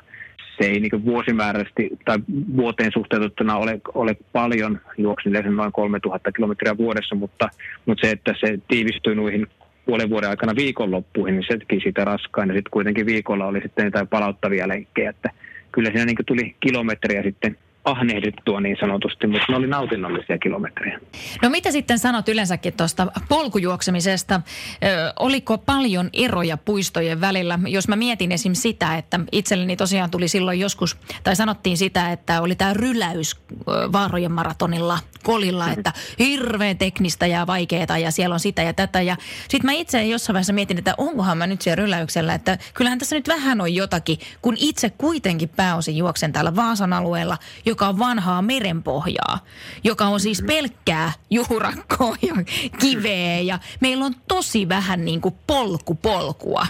Se 0.60 0.66
ei 0.66 0.80
niin 0.80 1.04
vuosimääräisesti 1.04 1.90
tai 2.04 2.18
vuoteen 2.56 2.92
suhteutettuna 2.92 3.56
ole, 3.56 3.80
ole 3.94 4.16
paljon, 4.32 4.80
juoksin 4.98 5.32
noin 5.32 5.72
3000 5.72 6.32
kilometriä 6.32 6.76
vuodessa, 6.78 7.14
mutta, 7.14 7.48
mutta 7.86 8.06
se, 8.06 8.12
että 8.12 8.34
se 8.40 8.58
tiivistyi 8.68 9.14
noihin 9.14 9.46
puolen 9.86 10.10
vuoden 10.10 10.30
aikana 10.30 10.56
viikonloppuihin, 10.56 11.36
niin 11.36 11.46
se 11.48 11.58
teki 11.58 11.80
siitä 11.82 12.04
raskaan. 12.04 12.48
Ja 12.48 12.54
sitten 12.54 12.70
kuitenkin 12.70 13.06
viikolla 13.06 13.46
oli 13.46 13.60
sitten 13.60 13.84
jotain 13.84 14.08
palauttavia 14.08 14.68
lenkkejä, 14.68 15.10
että 15.10 15.30
kyllä 15.72 15.90
siinä 15.90 16.04
niin 16.04 16.16
tuli 16.26 16.56
kilometriä 16.60 17.22
sitten 17.22 17.56
ahnehdittua 17.84 18.60
niin 18.60 18.76
sanotusti, 18.80 19.26
mutta 19.26 19.46
ne 19.48 19.56
oli 19.56 19.66
nautinnollisia 19.66 20.38
kilometrejä. 20.38 21.00
No 21.42 21.50
mitä 21.50 21.70
sitten 21.70 21.98
sanot 21.98 22.28
yleensäkin 22.28 22.72
tuosta 22.72 23.06
polkujuoksemisesta? 23.28 24.40
Ö, 24.84 25.12
oliko 25.18 25.58
paljon 25.58 26.10
eroja 26.12 26.56
puistojen 26.56 27.20
välillä? 27.20 27.58
Jos 27.66 27.88
mä 27.88 27.96
mietin 27.96 28.32
esim. 28.32 28.54
sitä, 28.54 28.96
että 28.96 29.20
itselleni 29.32 29.76
tosiaan 29.76 30.10
tuli 30.10 30.28
silloin 30.28 30.60
joskus, 30.60 30.96
tai 31.24 31.36
sanottiin 31.36 31.76
sitä, 31.76 32.12
että 32.12 32.42
oli 32.42 32.54
tämä 32.54 32.74
ryläys 32.74 33.36
Vaarojen 33.66 34.32
maratonilla 34.32 34.98
kolilla, 35.22 35.66
mm-hmm. 35.66 35.78
että 35.78 35.92
hirveän 36.18 36.78
teknistä 36.78 37.26
ja 37.26 37.46
vaikeaa 37.46 37.98
ja 37.98 38.10
siellä 38.10 38.34
on 38.34 38.40
sitä 38.40 38.62
ja 38.62 38.72
tätä. 38.72 39.02
Ja 39.02 39.16
sitten 39.48 39.66
mä 39.66 39.72
itse 39.72 40.04
jossain 40.04 40.34
vaiheessa 40.34 40.52
mietin, 40.52 40.78
että 40.78 40.94
onkohan 40.98 41.38
mä 41.38 41.46
nyt 41.46 41.62
siellä 41.62 41.82
ryläyksellä, 41.82 42.34
että 42.34 42.58
kyllähän 42.74 42.98
tässä 42.98 43.16
nyt 43.16 43.28
vähän 43.28 43.60
on 43.60 43.74
jotakin, 43.74 44.18
kun 44.42 44.56
itse 44.58 44.90
kuitenkin 44.90 45.48
pääosin 45.48 45.96
juoksen 45.96 46.32
täällä 46.32 46.56
Vaasan 46.56 46.92
alueella, 46.92 47.38
joka 47.70 47.88
on 47.88 47.98
vanhaa 47.98 48.42
merenpohjaa, 48.42 49.38
joka 49.84 50.04
on 50.04 50.20
siis 50.20 50.42
pelkkää 50.42 51.12
juurakkoa 51.30 52.16
ja 52.22 52.34
kiveä 52.80 53.40
ja 53.40 53.58
meillä 53.80 54.04
on 54.04 54.14
tosi 54.28 54.68
vähän 54.68 55.04
niin 55.04 55.20
kuin 55.20 55.34
polkupolkua. 55.46 56.66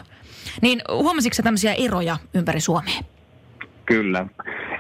Niin 0.63 0.83
huomasitko 0.93 1.43
tämmöisiä 1.43 1.75
eroja 1.75 2.17
ympäri 2.35 2.61
Suomea? 2.61 3.01
Kyllä. 3.87 4.27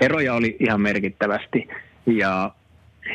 Eroja 0.00 0.34
oli 0.34 0.56
ihan 0.60 0.80
merkittävästi 0.80 1.68
ja 2.06 2.50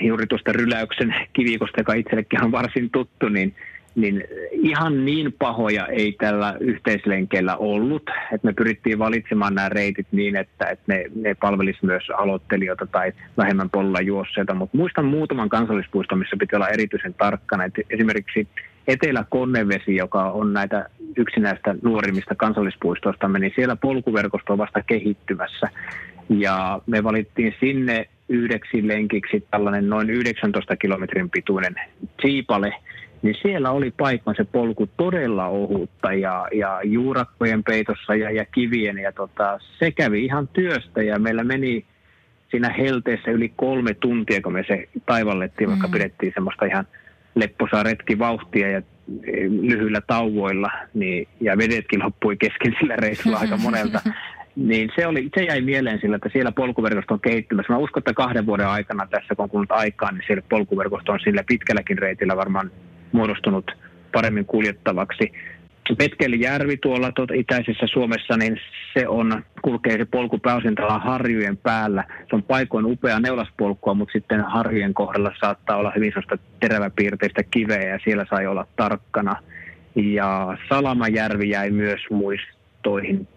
juuri 0.01 0.27
tuosta 0.27 0.51
ryläyksen 0.51 1.15
kivikosta, 1.33 1.79
joka 1.79 1.93
itsellekin 1.93 2.43
on 2.43 2.51
varsin 2.51 2.89
tuttu, 2.89 3.29
niin 3.29 3.55
niin 3.95 4.23
ihan 4.51 5.05
niin 5.05 5.33
pahoja 5.39 5.87
ei 5.87 6.11
tällä 6.11 6.57
yhteislenkeillä 6.59 7.55
ollut. 7.55 8.03
että 8.33 8.47
me 8.47 8.53
pyrittiin 8.53 8.99
valitsemaan 8.99 9.55
nämä 9.55 9.69
reitit 9.69 10.07
niin, 10.11 10.35
että, 10.35 10.65
että 10.65 10.83
ne, 10.87 11.05
ne 11.15 11.35
palvelisi 11.35 11.85
myös 11.85 12.03
aloittelijoita 12.17 12.85
tai 12.85 13.11
vähemmän 13.37 13.69
polla 13.69 14.01
juosseita. 14.01 14.53
Mutta 14.53 14.77
muistan 14.77 15.05
muutaman 15.05 15.49
kansallispuiston, 15.49 16.19
missä 16.19 16.37
pitää 16.39 16.57
olla 16.57 16.69
erityisen 16.69 17.13
tarkkana. 17.13 17.63
Et 17.63 17.73
esimerkiksi 17.89 18.47
Etelä-Konnevesi, 18.87 19.95
joka 19.95 20.23
on 20.23 20.53
näitä 20.53 20.89
yksi 21.17 21.39
näistä 21.39 21.75
nuorimmista 21.81 22.35
kansallispuistoista, 22.35 23.27
niin 23.27 23.51
siellä 23.55 23.75
polkuverkosto 23.75 24.53
on 24.53 24.59
vasta 24.59 24.81
kehittymässä. 24.81 25.69
Ja 26.29 26.79
me 26.85 27.03
valittiin 27.03 27.55
sinne 27.59 28.09
yhdeksi 28.29 28.87
lenkiksi 28.87 29.47
tällainen 29.51 29.89
noin 29.89 30.09
19 30.09 30.75
kilometrin 30.75 31.29
pituinen 31.29 31.75
Tsiipale– 32.21 32.73
niin 33.25 33.35
siellä 33.41 33.71
oli 33.71 33.91
paikkan 33.91 34.35
se 34.37 34.43
polku 34.43 34.89
todella 34.97 35.45
ohutta 35.45 36.13
ja, 36.13 36.47
ja 36.53 36.79
juurakkojen 36.83 37.63
peitossa 37.63 38.15
ja, 38.15 38.31
ja 38.31 38.45
kivien. 38.45 38.97
Ja 38.97 39.11
tota, 39.11 39.59
se 39.79 39.91
kävi 39.91 40.25
ihan 40.25 40.47
työstä 40.47 41.03
ja 41.03 41.19
meillä 41.19 41.43
meni 41.43 41.85
siinä 42.51 42.69
helteessä 42.69 43.31
yli 43.31 43.53
kolme 43.55 43.93
tuntia, 43.93 44.41
kun 44.41 44.53
me 44.53 44.63
se 44.67 44.89
taivallettiin, 45.05 45.69
vaikka 45.69 45.87
mm. 45.87 45.91
pidettiin 45.91 46.31
semmoista 46.33 46.65
ihan 46.65 46.87
lepposaa 47.35 47.83
retkivauhtia 47.83 48.69
ja 48.71 48.77
e, 48.77 49.31
lyhyillä 49.61 50.01
tauvoilla, 50.01 50.71
niin, 50.93 51.27
ja 51.41 51.57
vedetkin 51.57 52.03
loppui 52.03 52.37
kesken 52.37 52.75
sillä 52.79 52.95
reissulla 52.95 53.37
aika 53.37 53.57
monelta. 53.57 54.01
Niin 54.55 54.89
se, 54.95 55.07
oli, 55.07 55.29
se 55.35 55.43
jäi 55.43 55.61
mieleen 55.61 55.99
sillä, 56.01 56.15
että 56.15 56.29
siellä 56.33 56.51
polkuverkosto 56.51 57.13
on 57.13 57.19
kehittymässä. 57.19 57.73
Mä 57.73 57.79
uskon, 57.79 58.01
että 58.01 58.13
kahden 58.13 58.45
vuoden 58.45 58.67
aikana 58.67 59.07
tässä, 59.07 59.35
kun 59.35 59.43
on 59.43 59.49
kulunut 59.49 59.71
aikaa, 59.71 60.11
niin 60.11 60.23
siellä 60.27 60.43
polkuverkosto 60.49 61.11
on 61.11 61.19
sillä 61.19 61.43
pitkälläkin 61.47 61.97
reitillä 61.97 62.35
varmaan 62.35 62.71
muodostunut 63.11 63.71
paremmin 64.11 64.45
kuljettavaksi. 64.45 65.31
Petkelijärvi 65.97 66.77
tuolla 66.77 67.11
tuota 67.11 67.33
itäisessä 67.33 67.87
Suomessa, 67.87 68.37
niin 68.37 68.57
se 68.93 69.07
on, 69.07 69.43
kulkee 69.61 69.97
se 69.97 70.05
polku 70.05 70.37
pääosin 70.39 70.75
harjujen 70.99 71.57
päällä. 71.57 72.03
Se 72.29 72.35
on 72.35 72.43
paikoin 72.43 72.85
upea 72.85 73.19
neulaspolkua, 73.19 73.93
mutta 73.93 74.11
sitten 74.11 74.41
harjujen 74.41 74.93
kohdalla 74.93 75.31
saattaa 75.39 75.77
olla 75.77 75.91
hyvin 75.95 76.11
sellaista 76.11 76.37
teräväpiirteistä 76.59 77.43
kiveä 77.43 77.89
ja 77.89 77.99
siellä 78.03 78.25
sai 78.29 78.47
olla 78.47 78.67
tarkkana. 78.75 79.35
Ja 79.95 80.57
Salamajärvi 80.69 81.49
jäi 81.49 81.71
myös 81.71 82.01
muistoihin 82.09 83.27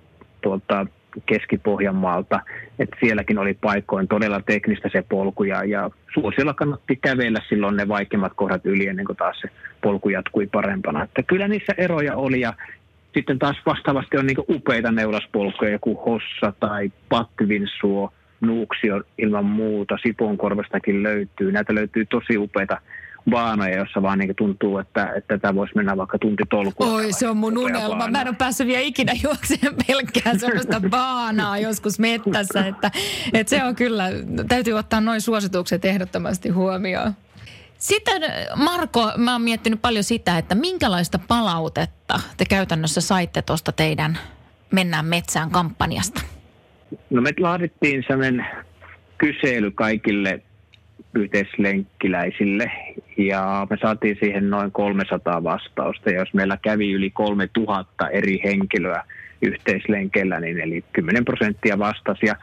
tuolta 0.41 0.87
Keski-Pohjanmaalta, 1.27 2.41
että 2.79 2.97
sielläkin 3.01 3.39
oli 3.39 3.55
paikoin 3.55 4.09
todella 4.09 4.41
teknistä 4.41 4.89
se 4.93 5.05
polku 5.09 5.45
ja, 5.45 5.65
ja 5.65 5.91
suosiolla 6.15 6.55
kannatti 6.55 6.97
kävellä 6.97 7.41
silloin 7.49 7.77
ne 7.77 7.89
vaikeimmat 7.89 8.33
kohdat 8.37 8.67
yli 8.67 8.87
ennen 8.87 9.07
kuin 9.07 9.17
taas 9.17 9.41
se 9.41 9.49
polku 9.83 10.09
jatkui 10.09 10.47
parempana. 10.47 11.05
Että 11.05 11.23
kyllä 11.23 11.49
niissä 11.49 11.73
eroja 11.77 12.17
oli 12.17 12.41
ja 12.41 12.55
sitten 13.15 13.39
taas 13.39 13.57
vastaavasti 13.67 14.17
on 14.17 14.27
niin 14.27 14.45
upeita 14.49 14.93
neulaspolkuja, 14.93 15.71
joku 15.71 15.95
Hossa 15.95 16.53
tai 16.61 16.93
Patvinsuo, 17.09 18.13
Nuuksio 18.41 19.03
ilman 19.19 19.45
muuta, 19.45 19.99
Sipoonkorvastakin 20.03 21.03
löytyy. 21.03 21.53
Näitä 21.53 21.75
löytyy 21.75 22.07
tosi 22.07 22.39
upeita 22.39 22.81
baanoja, 23.31 23.77
jossa 23.77 24.03
vaan 24.03 24.19
niin 24.19 24.37
tuntuu, 24.37 24.79
että, 24.79 25.13
että 25.17 25.39
tätä 25.39 25.55
voisi 25.55 25.77
mennä 25.77 25.97
vaikka 25.97 26.19
tunti 26.19 26.43
tolkua. 26.51 26.87
Oi, 26.87 27.13
se 27.13 27.29
on 27.29 27.37
mun 27.37 27.59
unelma. 27.59 27.97
Baana. 27.97 28.13
Mä 28.13 28.21
en 28.21 28.29
ole 28.29 28.37
päässyt 28.39 28.67
vielä 28.67 28.81
ikinä 28.81 29.13
juokseen 29.25 29.75
pelkkää 29.87 30.39
sellaista 30.39 30.81
baanaa 30.91 31.59
joskus 31.59 31.99
mettässä, 31.99 32.67
että, 32.67 32.91
että 33.33 33.51
se 33.51 33.65
on 33.65 33.75
kyllä, 33.75 34.05
täytyy 34.49 34.73
ottaa 34.73 35.01
noin 35.01 35.21
suositukset 35.21 35.85
ehdottomasti 35.85 36.49
huomioon. 36.49 37.13
Sitten 37.79 38.23
Marko, 38.57 39.13
mä 39.17 39.33
oon 39.33 39.43
miettinyt 39.43 39.83
paljon 39.83 40.05
sitä, 40.05 40.39
että 40.39 40.55
minkälaista 40.55 41.19
palautetta 41.29 42.21
te 42.37 42.45
käytännössä 42.45 43.01
saitte 43.01 43.43
tuosta 43.43 43.73
teidän 43.73 44.19
Mennään 44.71 45.05
metsään 45.05 45.51
kampanjasta? 45.51 46.23
No 47.11 47.23
me 47.23 47.33
laadittiin 47.41 48.05
sellainen 48.07 48.47
kysely 49.19 49.71
kaikille 49.71 50.43
yhteislenkkiläisille 51.15 52.71
ja 53.17 53.67
me 53.71 53.77
saatiin 53.83 54.17
siihen 54.21 54.51
noin 54.51 54.73
300 54.73 55.45
vastausta. 55.45 56.11
Ja 56.11 56.19
jos 56.19 56.35
meillä 56.35 56.59
kävi 56.63 56.93
yli 56.93 57.11
3000 57.11 58.09
eri 58.09 58.41
henkilöä 58.45 59.05
yhteislenkellä, 59.43 60.41
niin 60.41 60.61
eli 60.61 60.85
10 60.93 61.25
prosenttia 61.25 61.79
vastasi. 61.79 62.27
Ja 62.27 62.35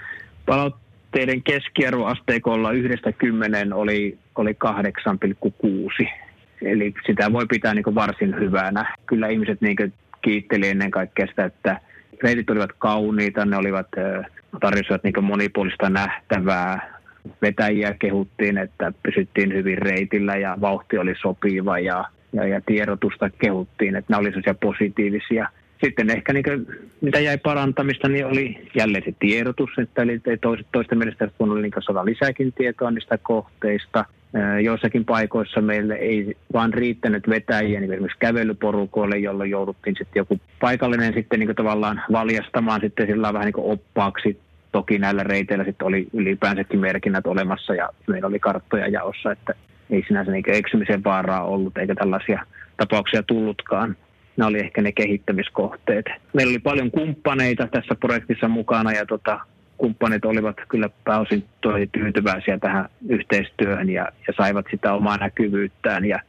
palautteiden 0.46 1.44
keskiarvoasteikolla 1.44 2.72
yhdestä 2.72 3.12
kymmenen 3.12 3.74
oli, 3.74 4.18
oli 4.36 4.58
8,6. 6.04 6.08
Eli 6.62 6.94
sitä 7.08 7.34
voi 7.34 7.46
pitää 7.50 7.74
niin 7.74 7.96
varsin 7.96 8.36
hyvänä. 8.40 8.96
Kyllä 9.06 9.28
ihmiset 9.28 9.62
niin 9.62 9.94
kiitteli 10.22 10.68
ennen 10.68 10.92
kaikkea 10.92 11.28
sitä, 11.28 11.46
että 11.46 11.80
reitit 12.24 12.50
olivat 12.50 12.72
kauniita, 12.78 13.46
ne 13.46 13.58
olivat, 13.58 13.88
tarjosivat 14.60 15.04
niin 15.04 15.24
monipuolista 15.24 15.90
nähtävää, 15.90 16.95
vetäjiä 17.42 17.96
kehuttiin, 18.00 18.58
että 18.58 18.94
pysyttiin 19.04 19.54
hyvin 19.54 19.78
reitillä 19.78 20.36
ja 20.36 20.58
vauhti 20.62 20.98
oli 20.98 21.14
sopiva 21.22 21.80
ja, 21.80 22.06
ja, 22.34 22.48
ja 22.48 22.62
tiedotusta 22.66 23.30
kehuttiin, 23.30 23.96
että 23.96 24.14
nämä 24.14 24.20
olivat 24.20 24.60
positiivisia. 24.60 25.50
Sitten 25.84 26.10
ehkä 26.10 26.34
niin 26.34 26.44
kuin, 26.44 26.68
mitä 27.02 27.20
jäi 27.20 27.38
parantamista, 27.38 28.08
niin 28.08 28.26
oli 28.26 28.70
jälleen 28.76 29.04
se 29.06 29.14
tiedotus, 29.20 29.70
että 29.78 30.02
eli 30.02 30.22
toiset, 30.42 30.68
toisten 30.72 30.98
mielestä 30.98 31.30
kun 31.38 31.52
oli 31.52 31.62
niin 31.62 31.72
saada 31.80 32.06
lisääkin 32.06 32.54
tietoa 32.54 32.92
niistä 32.92 33.18
kohteista. 33.18 34.06
Joissakin 34.64 35.06
paikoissa 35.06 35.62
meille 35.62 35.96
ei 35.96 36.38
vaan 36.54 36.74
riittänyt 36.74 37.30
vetäjiä, 37.30 37.80
niin 37.80 37.92
esimerkiksi 37.94 38.20
kävelyporukoille, 38.20 39.18
jolloin 39.18 39.50
jouduttiin 39.50 39.96
sitten 39.98 40.20
joku 40.20 40.40
paikallinen 40.60 41.14
sitten 41.14 41.40
niin 41.40 41.56
tavallaan 41.56 42.02
valjastamaan 42.12 42.82
sitten 42.82 43.08
sillä 43.08 43.34
vähän 43.34 43.46
niin 43.46 43.72
oppaaksi 43.72 44.40
Toki 44.76 44.98
näillä 44.98 45.24
reiteillä 45.24 45.66
sitten 45.66 45.88
oli 45.88 46.08
ylipäänsäkin 46.14 46.80
merkinnät 46.80 47.28
olemassa 47.28 47.76
ja 47.76 47.90
meillä 48.08 48.28
oli 48.28 48.40
karttoja 48.40 48.88
jaossa, 48.88 49.32
että 49.32 49.54
ei 49.90 50.04
sinänsä 50.08 50.32
niin 50.32 50.44
eksymisen 50.48 51.04
vaaraa 51.04 51.44
ollut 51.44 51.78
eikä 51.78 51.96
tällaisia 51.96 52.46
tapauksia 52.78 53.24
tullutkaan. 53.24 53.96
Nämä 54.38 54.48
oli 54.48 54.60
ehkä 54.60 54.82
ne 54.82 54.92
kehittämiskohteet. 54.92 56.06
Meillä 56.34 56.50
oli 56.50 56.60
paljon 56.60 56.92
kumppaneita 56.92 57.68
tässä 57.68 57.96
projektissa 58.00 58.48
mukana 58.48 58.92
ja 58.92 59.06
tota, 59.06 59.40
kumppanit 59.78 60.26
olivat 60.26 60.56
kyllä 60.70 60.90
pääosin 61.04 61.46
tosi 61.62 61.90
tyytyväisiä 61.92 62.60
tähän 62.60 62.90
yhteistyöhön 63.10 63.90
ja, 63.90 64.08
ja 64.28 64.34
saivat 64.38 64.66
sitä 64.72 64.94
omaa 64.94 65.18
näkyvyyttään 65.18 66.06
ja 66.06 66.20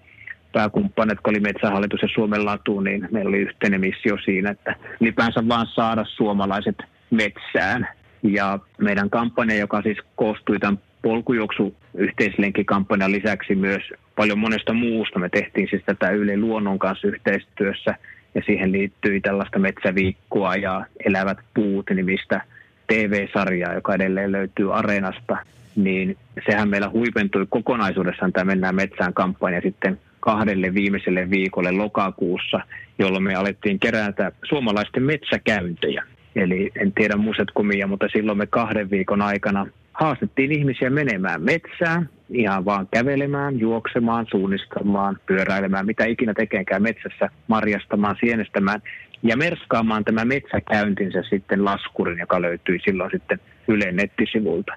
pääkumppanit, 0.53 1.21
kun 1.21 1.33
oli 1.33 1.41
Metsähallitus 1.41 2.03
ja 2.03 2.09
Suomen 2.15 2.45
Latu, 2.45 2.81
niin 2.81 3.09
meillä 3.11 3.29
oli 3.29 3.39
yhteinen 3.39 3.81
missio 3.81 4.19
siinä, 4.25 4.51
että 4.51 4.75
ylipäänsä 5.01 5.49
vaan 5.49 5.67
saada 5.67 6.05
suomalaiset 6.05 6.77
metsään. 7.11 7.89
Ja 8.27 8.59
meidän 8.79 9.11
kampanja, 9.11 9.57
joka 9.57 9.83
siis 9.83 9.99
koostui 10.17 10.59
tämän 10.59 10.79
polkujuoksu 11.03 11.75
yhteislenkkikampanjan 11.95 13.13
lisäksi 13.13 13.55
myös 13.55 13.83
paljon 14.17 14.39
monesta 14.39 14.73
muusta. 14.73 15.19
Me 15.19 15.29
tehtiin 15.29 15.69
siis 15.71 15.83
tätä 15.87 16.11
Yle 16.11 16.37
Luonnon 16.37 16.79
kanssa 16.79 17.09
yhteistyössä 17.09 17.95
ja 18.35 18.43
siihen 18.47 18.73
liittyi 18.73 19.21
tällaista 19.21 19.59
metsäviikkoa 19.59 20.57
ja 20.57 20.87
Elävät 21.05 21.39
puut 21.55 21.91
nimistä 21.95 22.41
TV-sarjaa, 22.87 23.75
joka 23.75 23.95
edelleen 23.95 24.33
löytyy 24.33 24.75
Areenasta. 24.79 25.37
Niin 25.77 26.17
sehän 26.51 26.69
meillä 26.69 26.91
huipentui 26.91 27.47
kokonaisuudessaan 27.49 28.33
tämä 28.33 28.45
Mennään 28.45 28.75
metsään 28.75 29.15
kampanja 29.15 29.61
sitten 29.61 30.01
kahdelle 30.21 30.75
viimeiselle 30.75 31.31
viikolle 31.31 31.73
lokakuussa, 31.73 32.61
jolloin 32.99 33.25
me 33.25 33.35
alettiin 33.35 33.79
kerätä 33.79 34.33
suomalaisten 34.49 35.03
metsäkäyntejä. 35.03 36.05
Eli 36.37 36.71
en 36.81 36.93
tiedä 36.93 37.17
musetkumia, 37.17 37.87
mutta 37.87 38.09
silloin 38.09 38.39
me 38.39 38.47
kahden 38.47 38.91
viikon 38.91 39.23
aikana 39.23 39.67
haastettiin 39.93 40.53
ihmisiä 40.53 40.91
menemään 40.91 41.43
metsään, 41.43 42.09
ihan 42.31 42.65
vaan 42.65 42.89
kävelemään, 42.91 43.61
juoksemaan, 43.61 44.27
suunnistamaan, 44.31 45.19
pyöräilemään, 45.27 45.87
mitä 45.87 46.05
ikinä 46.05 46.35
tekeekään 46.35 46.83
metsässä, 46.83 47.31
marjastamaan, 47.49 48.17
sienestämään 48.21 48.83
ja 49.23 49.37
merskaamaan 49.37 50.05
tämä 50.05 50.25
metsäkäyntinsä 50.25 51.23
sitten 51.31 51.65
laskurin, 51.65 52.19
joka 52.19 52.43
löytyi 52.43 52.79
silloin 52.85 53.11
sitten 53.11 53.41
Ylen 53.69 53.97
nettisivulta. 53.97 54.73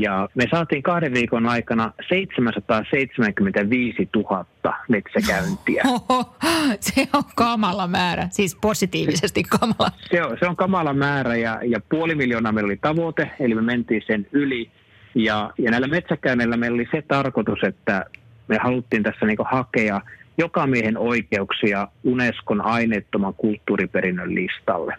Ja 0.00 0.28
me 0.34 0.46
saatiin 0.50 0.82
kahden 0.82 1.14
viikon 1.14 1.46
aikana 1.46 1.92
775 2.08 4.08
000 4.16 4.44
metsäkäyntiä. 4.88 5.82
Oho, 5.88 6.34
se 6.80 7.08
on 7.12 7.22
kamala 7.36 7.86
määrä, 7.86 8.28
siis 8.30 8.56
positiivisesti 8.60 9.42
kamala. 9.42 9.90
Se 10.10 10.24
on, 10.24 10.36
se 10.40 10.46
on 10.46 10.56
kamala 10.56 10.94
määrä 10.94 11.36
ja, 11.36 11.60
ja 11.66 11.80
puoli 11.88 12.14
miljoonaa 12.14 12.52
meillä 12.52 12.68
oli 12.68 12.76
tavoite, 12.76 13.30
eli 13.40 13.54
me 13.54 13.62
mentiin 13.62 14.02
sen 14.06 14.26
yli. 14.32 14.70
Ja, 15.14 15.50
ja 15.58 15.70
näillä 15.70 15.86
metsäkäynneillä 15.86 16.56
meillä 16.56 16.74
oli 16.74 16.88
se 16.90 17.02
tarkoitus, 17.02 17.58
että 17.62 18.04
me 18.48 18.58
haluttiin 18.62 19.02
tässä 19.02 19.26
niin 19.26 19.38
hakea 19.50 20.00
joka 20.38 20.66
miehen 20.66 20.98
oikeuksia 20.98 21.88
Unescon 22.04 22.60
aineettoman 22.60 23.34
kulttuuriperinnön 23.34 24.34
listalle. 24.34 24.96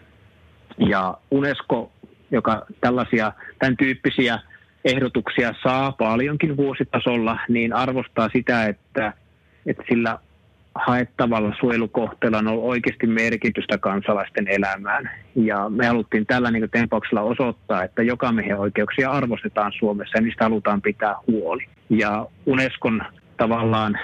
Ja 0.78 1.18
Unesco, 1.30 1.92
joka 2.30 2.66
tällaisia, 2.80 3.32
tämän 3.58 3.76
tyyppisiä 3.76 4.38
ehdotuksia 4.86 5.54
saa 5.62 5.92
paljonkin 5.92 6.56
vuositasolla, 6.56 7.38
niin 7.48 7.72
arvostaa 7.72 8.28
sitä, 8.32 8.66
että, 8.66 9.12
että 9.66 9.82
sillä 9.88 10.18
haettavalla 10.74 11.54
suojelukohteella 11.60 12.38
on 12.38 12.48
oikeasti 12.48 13.06
merkitystä 13.06 13.78
kansalaisten 13.78 14.48
elämään. 14.48 15.10
Ja 15.34 15.68
me 15.68 15.86
haluttiin 15.86 16.26
tällä 16.26 16.50
niin 16.50 16.70
tempauksella 16.70 17.20
osoittaa, 17.20 17.84
että 17.84 18.02
joka 18.02 18.32
miehen 18.32 18.58
oikeuksia 18.58 19.10
arvostetaan 19.10 19.72
Suomessa 19.78 20.18
ja 20.18 20.22
niistä 20.22 20.44
halutaan 20.44 20.82
pitää 20.82 21.14
huoli. 21.26 21.66
Ja 21.90 22.26
Unescon 22.46 23.02
tavallaan 23.36 23.98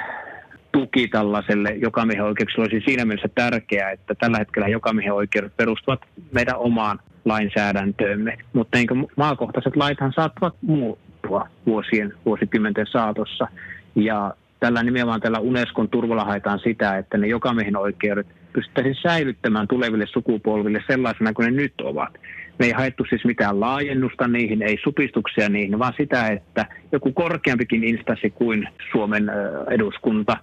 tuki 0.72 1.08
tällaiselle 1.08 1.70
jokamiehen 1.70 2.24
oikeuksille 2.24 2.62
olisi 2.62 2.84
siinä 2.84 3.04
mielessä 3.04 3.28
tärkeää, 3.34 3.90
että 3.90 4.14
tällä 4.14 4.38
hetkellä 4.38 4.68
jokamiehen 4.68 5.14
oikeudet 5.14 5.56
perustuvat 5.56 6.00
meidän 6.32 6.56
omaan 6.56 6.98
lainsäädäntöömme. 7.24 8.38
Mutta 8.52 8.78
niin 8.78 9.08
maakohtaiset 9.16 9.76
laithan 9.76 10.12
saattavat 10.12 10.54
muuttua 10.62 11.48
vuosien, 11.66 12.12
vuosikymmenten 12.26 12.87
saatossa. 12.87 13.48
Ja 13.94 14.35
tällä 14.61 14.82
nimenomaan 14.82 15.20
tällä 15.20 15.38
Unescon 15.38 15.88
turvalla 15.88 16.24
haetaan 16.24 16.58
sitä, 16.58 16.98
että 16.98 17.18
ne 17.18 17.26
jokamiehen 17.26 17.76
oikeudet 17.76 18.26
pystyttäisiin 18.52 18.96
säilyttämään 19.02 19.68
tuleville 19.68 20.06
sukupolville 20.06 20.85
sellaisena 20.87 21.32
kuin 21.32 21.46
ne 21.46 21.62
nyt 21.62 21.74
ovat. 21.80 22.14
Me 22.58 22.66
ei 22.66 22.72
haettu 22.72 23.04
siis 23.08 23.24
mitään 23.24 23.61
laajennusta 23.61 24.28
niihin, 24.28 24.62
ei 24.62 24.78
supistuksia 24.82 25.48
niihin, 25.48 25.78
vaan 25.78 25.92
sitä, 25.96 26.28
että 26.28 26.66
joku 26.92 27.12
korkeampikin 27.12 27.85
instanssi 27.85 28.30
kuin 28.30 28.68
Suomen 28.92 29.30
eduskunta, 29.70 30.37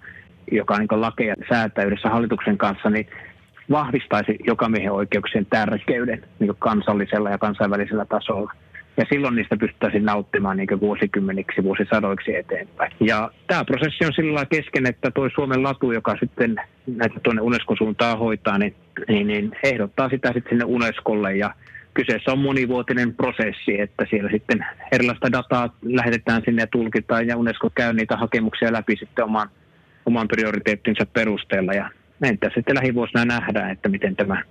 joka 0.52 0.74
on 0.74 0.80
niin 0.80 1.02
lakeja 1.02 1.36
säätää 1.50 1.86
yhdessä 1.86 2.10
hallituksen 2.10 2.58
kanssa, 2.58 2.89
niin 2.89 3.08
vahvistaisi 3.72 4.40
oikeuksien 4.92 5.46
tärkeyden 5.46 6.24
niin 6.40 6.52
kansallisella 6.60 7.30
ja 7.30 7.38
kansainvälisellä 7.38 8.06
tasolla. 8.06 8.54
Ja 8.98 9.06
silloin 9.10 9.36
niistä 9.36 9.58
pystyttäisiin 9.58 10.06
nauttimaan 10.06 10.58
niin 10.58 10.80
vuosikymmeniksi, 10.82 11.64
vuosisadoiksi 11.64 12.36
eteenpäin. 12.36 12.92
Ja 13.00 13.32
tämä 13.48 13.66
prosessi 13.66 14.06
on 14.06 14.14
sillä 14.14 14.46
kesken, 14.46 14.86
että 14.86 15.12
tuo 15.12 15.30
Suomen 15.36 15.64
latu, 15.64 15.92
joka 15.92 16.16
sitten 16.20 16.56
näitä 16.88 17.20
tuonne 17.24 17.42
Unescon 17.42 17.78
suuntaan 17.78 18.20
hoitaa, 18.20 18.58
niin, 18.58 18.76
niin, 19.08 19.28
niin 19.28 19.52
ehdottaa 19.64 20.10
sitä 20.10 20.28
sitten 20.34 20.50
sinne 20.50 20.66
Unescolle. 20.66 21.36
Ja 21.36 21.54
kyseessä 21.94 22.32
on 22.32 22.40
monivuotinen 22.40 23.14
prosessi, 23.14 23.82
että 23.82 24.06
siellä 24.10 24.30
sitten 24.32 24.66
erilaista 24.92 25.32
dataa 25.32 25.76
lähetetään 25.82 26.42
sinne 26.46 26.62
ja 26.62 26.68
tulkitaan 26.68 27.28
ja 27.28 27.38
Unesco 27.38 27.70
käy 27.76 27.94
niitä 27.94 28.18
hakemuksia 28.18 28.74
läpi 28.74 28.96
sitten 28.96 29.26
oman, 29.26 29.50
oman 30.06 30.28
prioriteettinsa 30.28 31.06
perusteella. 31.14 31.74
Ja 31.74 31.90
meidän 32.20 32.52
sitten 32.56 32.76
lähivuosina 32.76 33.26
nähdään, 33.26 33.72
että 33.72 33.90
miten 33.90 34.16
tämä, 34.16 34.44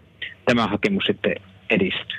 tämä 0.44 0.66
hakemus 0.66 1.04
sitten 1.04 1.34
edistyy. 1.70 2.18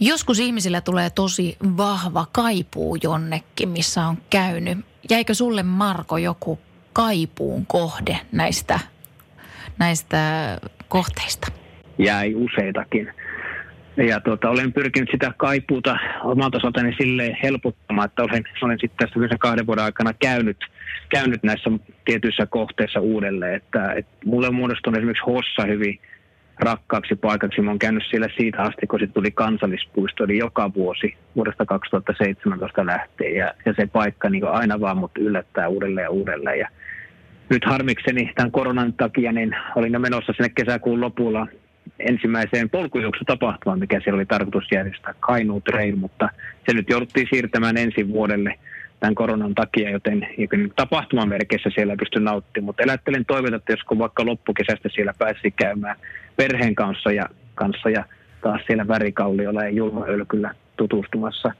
Joskus 0.00 0.38
ihmisillä 0.38 0.80
tulee 0.80 1.10
tosi 1.10 1.56
vahva 1.76 2.26
kaipuu 2.32 2.98
jonnekin, 3.02 3.68
missä 3.68 4.06
on 4.06 4.18
käynyt. 4.30 4.78
Jäikö 5.10 5.34
sulle 5.34 5.62
Marko 5.62 6.18
joku 6.18 6.58
kaipuun 6.92 7.66
kohde 7.66 8.18
näistä, 8.32 8.80
näistä 9.78 10.18
kohteista? 10.88 11.46
Jäi 11.98 12.34
useitakin. 12.34 13.12
Ja 14.06 14.20
tuota, 14.20 14.50
olen 14.50 14.72
pyrkinyt 14.72 15.08
sitä 15.10 15.32
kaipuuta 15.36 15.96
omalta 16.24 16.56
osaltani 16.56 16.94
silleen 16.98 17.38
helpottamaan, 17.42 18.06
että 18.06 18.22
olen, 18.22 18.44
olen 18.62 18.78
sitten 18.80 19.08
tässä 19.08 19.36
kahden 19.38 19.66
vuoden 19.66 19.84
aikana 19.84 20.12
käynyt, 20.12 20.56
käynyt 21.08 21.42
näissä 21.42 21.70
tietyissä 22.04 22.46
kohteissa 22.46 23.00
uudelleen. 23.00 23.54
Että, 23.54 23.92
että 23.92 24.12
mulle 24.24 24.48
on 24.48 24.54
muodostunut 24.54 24.98
esimerkiksi 24.98 25.26
Hossa 25.26 25.66
hyvin 25.66 26.00
rakkaaksi 26.58 27.14
paikaksi. 27.14 27.60
Mä 27.60 27.70
oon 27.70 27.78
käynyt 27.78 28.02
siellä 28.10 28.28
siitä 28.36 28.62
asti, 28.62 28.86
kun 28.86 29.00
se 29.00 29.06
tuli 29.06 29.30
kansallispuisto, 29.30 30.24
eli 30.24 30.38
joka 30.38 30.74
vuosi 30.74 31.16
vuodesta 31.36 31.66
2017 31.66 32.86
lähtien. 32.86 33.34
Ja, 33.34 33.54
ja 33.66 33.74
se 33.76 33.86
paikka 33.86 34.30
niin 34.30 34.48
aina 34.48 34.80
vaan 34.80 34.98
mut 34.98 35.18
yllättää 35.18 35.68
uudelleen 35.68 36.04
ja 36.04 36.10
uudelleen. 36.10 36.58
Ja 36.58 36.68
nyt 37.48 37.64
harmikseni 37.64 38.32
tämän 38.34 38.50
koronan 38.50 38.92
takia, 38.92 39.32
niin 39.32 39.56
olin 39.76 40.00
menossa 40.00 40.32
sinne 40.32 40.48
kesäkuun 40.48 41.00
lopulla 41.00 41.46
ensimmäiseen 41.98 42.70
polkujuoksutapahtumaan, 42.70 43.78
mikä 43.78 44.00
siellä 44.00 44.16
oli 44.16 44.26
tarkoitus 44.26 44.72
järjestää 44.72 45.14
Kainuut 45.20 45.64
Trail, 45.64 45.96
mutta 45.96 46.28
se 46.66 46.74
nyt 46.74 46.90
jouduttiin 46.90 47.26
siirtämään 47.30 47.76
ensi 47.76 48.08
vuodelle 48.08 48.54
tämän 49.00 49.14
koronan 49.14 49.54
takia, 49.54 49.90
joten, 49.90 50.28
tapahtuman 50.76 51.28
merkeissä 51.28 51.70
siellä 51.74 51.92
ei 51.92 51.96
pysty 51.96 52.20
nauttimaan. 52.20 52.64
Mutta 52.64 52.82
elättelen 52.82 53.26
toiveita, 53.26 53.56
että 53.56 53.72
josko 53.72 53.98
vaikka 53.98 54.26
loppukesästä 54.26 54.88
siellä 54.94 55.12
pääsi 55.18 55.50
käymään 55.50 55.96
perheen 56.36 56.74
kanssa 56.74 57.12
ja, 57.12 57.26
kanssa 57.54 57.90
ja 57.90 58.04
taas 58.42 58.60
siellä 58.66 58.88
värikalliolla 58.88 59.62
ja 59.62 59.70
julmaölkyllä 59.70 60.54
tutustumassa. 60.76 61.52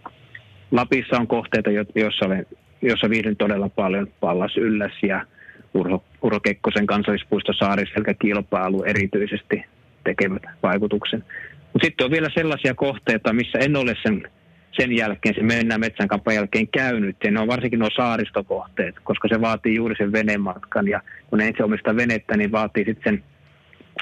Lapissa 0.70 1.16
on 1.16 1.26
kohteita, 1.26 1.70
joissa, 1.94 2.26
olen, 2.26 2.46
joissa 2.82 3.10
viihdyn 3.10 3.36
todella 3.36 3.68
paljon, 3.68 4.08
Pallas 4.20 4.56
Ylläs 4.56 4.92
ja 5.02 5.26
Urho, 5.74 6.04
Urho 6.22 6.40
Kekkosen 6.40 6.86
kansallispuisto 6.86 7.52
Saariselkä-kilpailu 7.52 8.82
erityisesti 8.82 9.64
tekevät 10.08 10.42
vaikutuksen. 10.62 11.24
Mutta 11.72 11.86
sitten 11.86 12.04
on 12.04 12.10
vielä 12.10 12.28
sellaisia 12.34 12.74
kohteita, 12.74 13.32
missä 13.32 13.58
en 13.58 13.76
ole 13.76 13.94
sen, 14.02 14.28
sen 14.72 14.96
jälkeen, 14.96 15.34
sen 15.34 15.46
Mennään 15.46 15.80
metsän 15.80 16.08
kampan 16.08 16.34
jälkeen 16.34 16.68
käynyt. 16.68 17.16
Ja 17.24 17.30
ne 17.30 17.40
on 17.40 17.48
varsinkin 17.48 17.78
nuo 17.78 17.88
saaristokohteet, 17.96 18.94
koska 19.04 19.28
se 19.28 19.40
vaatii 19.40 19.74
juuri 19.74 19.94
sen 19.98 20.12
venematkan. 20.12 20.88
Ja 20.88 21.00
kun 21.30 21.40
itse 21.40 21.64
omista 21.64 21.96
venettä, 21.96 22.36
niin 22.36 22.52
vaatii 22.52 22.84
sitten 22.84 23.12
sen 23.12 23.24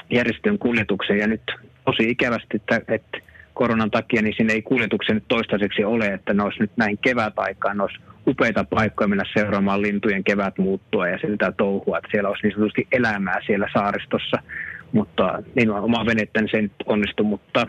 järjestön 0.09 0.57
kuljetuksen. 0.57 1.17
Ja 1.17 1.27
nyt 1.27 1.41
tosi 1.85 2.09
ikävästi, 2.09 2.55
että, 2.55 2.81
että 2.87 3.17
koronan 3.53 3.91
takia 3.91 4.21
niin 4.21 4.33
sinne 4.37 4.53
ei 4.53 4.61
kuljetuksen 4.61 5.21
toistaiseksi 5.27 5.83
ole, 5.83 6.05
että 6.05 6.33
ne 6.33 6.43
olisi 6.43 6.59
nyt 6.59 6.71
näin 6.77 6.97
kevätaikaan, 6.97 7.77
ne 7.77 7.83
olisi 7.83 7.99
upeita 8.27 8.63
paikkoja 8.63 9.07
mennä 9.07 9.23
seuraamaan 9.33 9.81
lintujen 9.81 10.23
kevät 10.23 10.57
muuttua 10.57 11.07
ja 11.07 11.17
sitä 11.17 11.51
touhua, 11.51 11.97
että 11.97 12.09
siellä 12.11 12.29
olisi 12.29 12.43
niin 12.43 12.53
sanotusti 12.53 12.87
elämää 12.91 13.39
siellä 13.45 13.67
saaristossa, 13.73 14.37
mutta 14.91 15.43
niin 15.55 15.71
oma 15.71 16.05
venettä 16.05 16.41
niin 16.41 16.49
se 16.51 16.57
ei 16.57 16.71
onnistu, 16.85 17.23
mutta 17.23 17.67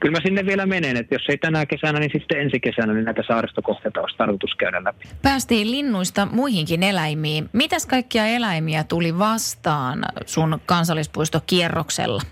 kyllä 0.00 0.12
mä 0.12 0.22
sinne 0.24 0.46
vielä 0.46 0.66
menen, 0.66 0.96
että 0.96 1.14
jos 1.14 1.26
ei 1.28 1.38
tänä 1.38 1.66
kesänä, 1.66 1.98
niin 1.98 2.10
sitten 2.12 2.40
ensi 2.40 2.60
kesänä, 2.60 2.92
niin 2.92 3.04
näitä 3.04 3.22
saaristokohteita 3.26 4.00
olisi 4.00 4.16
tarkoitus 4.16 4.54
käydä 4.54 4.84
läpi. 4.84 5.08
Päästiin 5.22 5.70
linnuista 5.70 6.26
muihinkin 6.32 6.82
eläimiin. 6.82 7.48
Mitäs 7.52 7.86
kaikkia 7.86 8.26
eläimiä 8.26 8.84
tuli 8.84 9.18
vastaan 9.18 10.04
sun 10.26 10.60
kansallispuistokierroksella? 10.66 12.22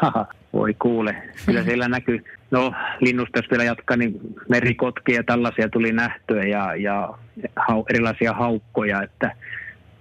Haha, 0.00 0.26
voi 0.52 0.74
kuule. 0.78 1.16
Kyllä 1.46 1.62
siellä 1.62 1.88
näkyy, 1.88 2.24
no 2.50 2.72
linnusta 3.00 3.38
jos 3.38 3.50
vielä 3.50 3.64
jatkaa, 3.64 3.96
niin 3.96 4.20
merikotkia 4.48 5.16
ja 5.16 5.24
tällaisia 5.24 5.68
tuli 5.68 5.92
nähtyä 5.92 6.42
ja, 6.42 6.74
ja 6.74 7.18
hau, 7.56 7.84
erilaisia 7.90 8.32
haukkoja, 8.32 9.02
että 9.02 9.36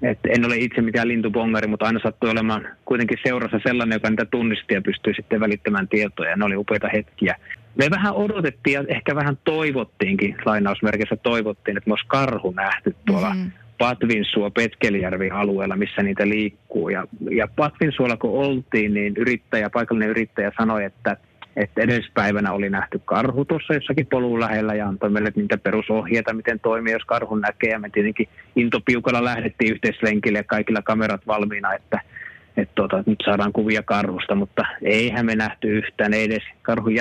et 0.01 0.19
en 0.29 0.45
ole 0.45 0.57
itse 0.57 0.81
mitään 0.81 1.07
lintupongari, 1.07 1.67
mutta 1.67 1.85
aina 1.85 1.99
sattui 2.03 2.29
olemaan 2.29 2.67
kuitenkin 2.85 3.17
seurassa 3.23 3.59
sellainen, 3.63 3.95
joka 3.95 4.09
niitä 4.09 4.25
tunnisti 4.25 4.73
ja 4.73 4.81
pystyi 4.81 5.13
sitten 5.13 5.39
välittämään 5.39 5.87
tietoja. 5.87 6.35
Ne 6.35 6.45
oli 6.45 6.55
upeita 6.55 6.89
hetkiä. 6.93 7.35
Me 7.75 7.87
vähän 7.89 8.13
odotettiin 8.13 8.73
ja 8.73 8.83
ehkä 8.87 9.15
vähän 9.15 9.37
toivottiinkin, 9.43 10.35
lainausmerkissä 10.45 11.15
toivottiin, 11.15 11.77
että 11.77 11.87
me 11.87 11.93
olisi 11.93 12.07
karhu 12.07 12.51
nähty 12.51 12.95
tuolla 13.05 13.29
mm-hmm. 13.29 13.51
Patvinsuo 13.79 14.51
Petkelijärvi 14.51 15.29
alueella, 15.29 15.75
missä 15.75 16.03
niitä 16.03 16.29
liikkuu. 16.29 16.89
Ja, 16.89 17.07
ja 17.31 17.47
Patvinsuolla 17.55 18.17
kun 18.17 18.45
oltiin, 18.45 18.93
niin 18.93 19.13
yrittäjä, 19.17 19.69
paikallinen 19.69 20.09
yrittäjä 20.09 20.51
sanoi, 20.57 20.83
että, 20.83 21.17
että 21.55 21.81
edellispäivänä 21.81 22.51
oli 22.51 22.69
nähty 22.69 23.01
karhu 23.05 23.45
tuossa 23.45 23.73
jossakin 23.73 24.07
polun 24.07 24.39
lähellä 24.39 24.75
ja 24.75 24.87
antoi 24.87 25.09
meille 25.09 25.31
niitä 25.35 25.57
perusohjeita, 25.57 26.33
miten 26.33 26.59
toimii, 26.59 26.93
jos 26.93 27.05
karhun 27.05 27.41
näkee. 27.41 27.69
Ja 27.69 27.79
me 27.79 27.89
tietenkin 27.89 28.27
intopiukalla 28.55 29.23
lähdettiin 29.23 29.71
yhteislenkille 29.71 30.43
kaikilla 30.43 30.81
kamerat 30.81 31.27
valmiina, 31.27 31.73
että, 31.73 31.99
että 32.57 32.75
tuota, 32.75 33.03
nyt 33.05 33.19
saadaan 33.25 33.53
kuvia 33.53 33.83
karhusta, 33.83 34.35
mutta 34.35 34.65
eihän 34.81 35.25
me 35.25 35.35
nähty 35.35 35.67
yhtään, 35.77 36.13
ei 36.13 36.23
edes 36.23 36.43
karhun 36.61 36.95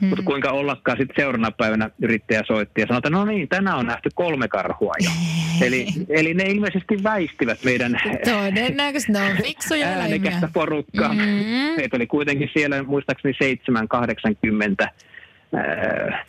Mm-hmm. 0.00 0.08
Mutta 0.08 0.24
kuinka 0.24 0.50
ollakaan 0.50 0.98
sitten 0.98 1.16
seuraavana 1.16 1.50
päivänä 1.50 1.90
yrittäjä 2.02 2.42
soitti 2.46 2.80
ja 2.80 2.86
sanoi, 2.86 2.98
että 2.98 3.10
no 3.10 3.24
niin, 3.24 3.48
tänään 3.48 3.78
on 3.78 3.86
nähty 3.86 4.08
kolme 4.14 4.48
karhua 4.48 4.94
jo. 5.04 5.10
eli, 5.66 5.86
eli 6.08 6.34
ne 6.34 6.44
ilmeisesti 6.44 7.02
väistivät 7.02 7.64
meidän 7.64 8.00
Todennäköisesti 8.24 9.12
ne 9.12 9.22
on 9.22 9.36
fiksuja 9.36 9.88
äänekästä 9.88 10.48
porukkaa. 10.52 11.12
Mm-hmm. 11.12 11.76
Meitä 11.76 11.96
oli 11.96 12.06
kuitenkin 12.06 12.50
siellä 12.54 12.82
muistaakseni 12.82 13.34
780 13.38 14.90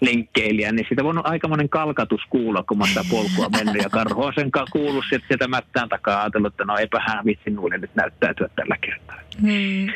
lenkkeilijä, 0.02 0.72
niin 0.72 0.86
siitä 0.88 1.04
on 1.04 1.26
aikamoinen 1.26 1.70
kalkatus 1.70 2.22
kuulla, 2.30 2.64
kun 2.64 2.78
mä 2.78 2.88
sitä 2.88 3.02
polkua 3.10 3.50
mennyt. 3.50 3.84
Ja 3.84 3.90
karhu 3.90 4.24
on 4.24 4.34
sen 4.36 4.52
kuullut 4.72 5.06
sieltä 5.28 5.48
mättään 5.48 5.90
takaa 5.90 6.22
ajatellut, 6.22 6.54
että 6.54 6.66
no 6.66 6.78
eipä 6.78 7.02
hän 7.08 7.26
vitsi 7.26 7.50
nuille 7.50 7.78
nyt 7.78 7.96
näyttäytyä 7.96 8.50
tällä 8.56 8.78
kertaa. 8.82 9.20
Hmm. 9.42 9.88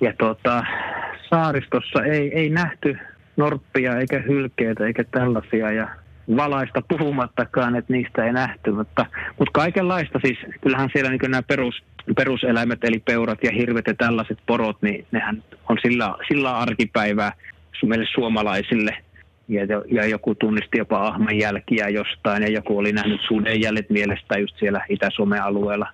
Ja 0.00 0.12
tota, 0.18 0.64
saaristossa 1.28 2.04
ei, 2.04 2.34
ei 2.34 2.50
nähty 2.50 2.98
norppia 3.36 3.98
eikä 3.98 4.18
hylkeitä 4.18 4.86
eikä 4.86 5.04
tällaisia 5.04 5.72
ja 5.72 5.88
valaista 6.36 6.82
puhumattakaan, 6.88 7.76
että 7.76 7.92
niistä 7.92 8.24
ei 8.24 8.32
nähty, 8.32 8.72
mutta, 8.72 9.06
mutta 9.38 9.52
kaikenlaista 9.52 10.18
siis, 10.24 10.38
kyllähän 10.60 10.90
siellä 10.92 11.10
niin 11.10 11.30
nämä 11.30 11.42
perus, 11.42 11.82
peruseläimet, 12.16 12.84
eli 12.84 13.02
peurat 13.04 13.38
ja 13.44 13.50
hirvet 13.52 13.86
ja 13.86 13.94
tällaiset 13.94 14.38
porot, 14.46 14.82
niin 14.82 15.06
nehän 15.12 15.42
on 15.68 15.78
sillä, 15.82 16.14
sillä 16.28 16.58
arkipäivää 16.58 17.32
meille 17.86 18.06
suomalaisille. 18.14 18.96
Ja, 19.48 19.62
ja 19.90 20.06
joku 20.06 20.34
tunnisti 20.34 20.78
jopa 20.78 21.06
ahman 21.06 21.38
jälkiä 21.38 21.88
jostain 21.88 22.42
ja 22.42 22.50
joku 22.50 22.78
oli 22.78 22.92
nähnyt 22.92 23.20
suden 23.28 23.60
jäljet 23.60 23.90
mielestä 23.90 24.38
just 24.38 24.58
siellä 24.58 24.84
Itä-Suomen 24.88 25.42
alueella. 25.42 25.88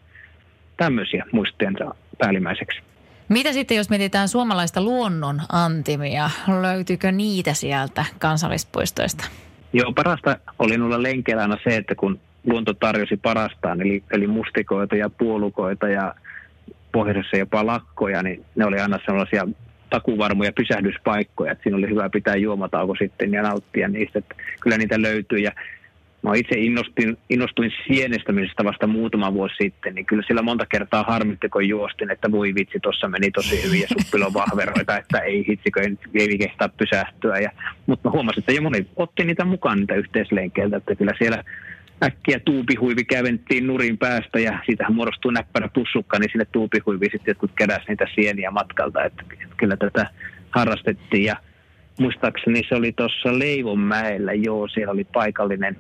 Tämmöisiä 0.77 1.25
muistien 1.33 1.77
päällimmäiseksi. 2.19 2.81
Mitä 3.29 3.53
sitten, 3.53 3.77
jos 3.77 3.91
mietitään 3.91 4.29
suomalaista 4.29 4.83
luonnon 4.83 5.41
antimia? 5.53 6.31
Löytyykö 6.61 7.13
niitä 7.13 7.55
sieltä 7.55 8.05
kansallispuistoista? 8.19 9.25
Joo, 9.73 9.93
parasta 9.93 10.37
oli 10.59 10.79
nulla 10.79 11.03
lenkeillä 11.03 11.43
aina 11.43 11.59
se, 11.65 11.77
että 11.77 11.95
kun 11.95 12.21
luonto 12.47 12.75
tarjosi 12.75 13.17
parastaan, 13.17 13.81
eli, 13.81 14.03
eli 14.11 14.27
mustikoita 14.27 14.97
ja 14.97 15.11
puolukoita 15.11 15.89
ja 15.89 16.15
pohjoisessa 16.93 17.37
jopa 17.37 17.67
lakkoja, 17.67 18.23
niin 18.23 18.45
ne 18.57 18.65
oli 18.65 18.79
aina 18.79 18.99
sellaisia 19.07 19.49
takuvarmoja 19.91 20.53
pysähdyspaikkoja, 20.53 21.53
että 21.53 21.63
siinä 21.63 21.77
oli 21.77 21.89
hyvä 21.91 22.09
pitää 22.09 22.37
juomatauko 22.37 22.95
sitten 22.99 23.33
ja 23.33 23.43
nauttia 23.43 23.89
niistä, 23.89 24.19
että 24.19 24.35
kyllä 24.61 24.79
niitä 24.79 25.03
löytyy 25.03 25.39
ja 25.39 25.53
Mä 26.27 26.35
itse 26.35 26.55
innostuin, 26.59 27.19
innostuin 27.31 27.71
sienestämisestä 27.87 28.65
vasta 28.65 28.87
muutama 28.87 29.35
vuosi 29.35 29.55
sitten, 29.63 29.95
niin 29.95 30.07
kyllä 30.07 30.23
sillä 30.27 30.43
monta 30.43 30.67
kertaa 30.67 31.03
harmitti, 31.03 31.49
kun 31.49 31.69
juostin, 31.69 32.11
että 32.11 32.33
voi 32.33 32.55
vitsi, 32.55 32.81
tuossa 32.81 33.09
meni 33.09 33.31
tosi 33.31 33.63
hyvin 33.65 33.81
ja 33.81 33.87
suppilo 33.89 34.33
vahveroita, 34.35 34.97
että 34.97 35.19
ei 35.19 35.45
hitsi, 35.49 35.71
kun 35.71 35.83
ei, 35.83 35.97
ei 36.15 36.39
kehtaa 36.39 36.69
pysähtyä. 36.69 37.39
Ja, 37.39 37.51
mutta 37.87 38.09
mä 38.09 38.13
huomasin, 38.13 38.41
että 38.41 38.53
jo 38.53 38.63
moni 38.63 38.87
otti 38.97 39.25
niitä 39.25 39.45
mukaan 39.45 39.79
niitä 39.79 39.95
yhteislenkeiltä, 39.95 40.77
että 40.77 40.95
kyllä 40.95 41.13
siellä 41.19 41.45
äkkiä 42.03 42.41
tuupihuivi 42.41 43.05
käventiin 43.05 43.67
nurin 43.67 43.99
päästä 43.99 44.39
ja 44.39 44.59
siitähän 44.67 44.95
muodostuu 44.95 45.31
näppärä 45.31 45.69
pussukka, 45.75 46.19
niin 46.19 46.31
sinne 46.33 46.47
tuupihuivi 46.53 47.05
sitten 47.05 47.31
jotkut 47.33 47.51
keräs 47.59 47.83
niitä 47.89 48.07
sieniä 48.15 48.51
matkalta, 48.51 49.05
että 49.05 49.23
kyllä 49.57 49.77
tätä 49.77 50.11
harrastettiin 50.51 51.25
ja 51.25 51.37
muistaakseni 52.01 52.63
se 52.69 52.75
oli 52.75 52.93
tuossa 52.93 53.39
Leivonmäellä, 53.39 54.33
joo, 54.33 54.69
siellä 54.69 54.93
oli 54.93 55.05
paikallinen 55.05 55.77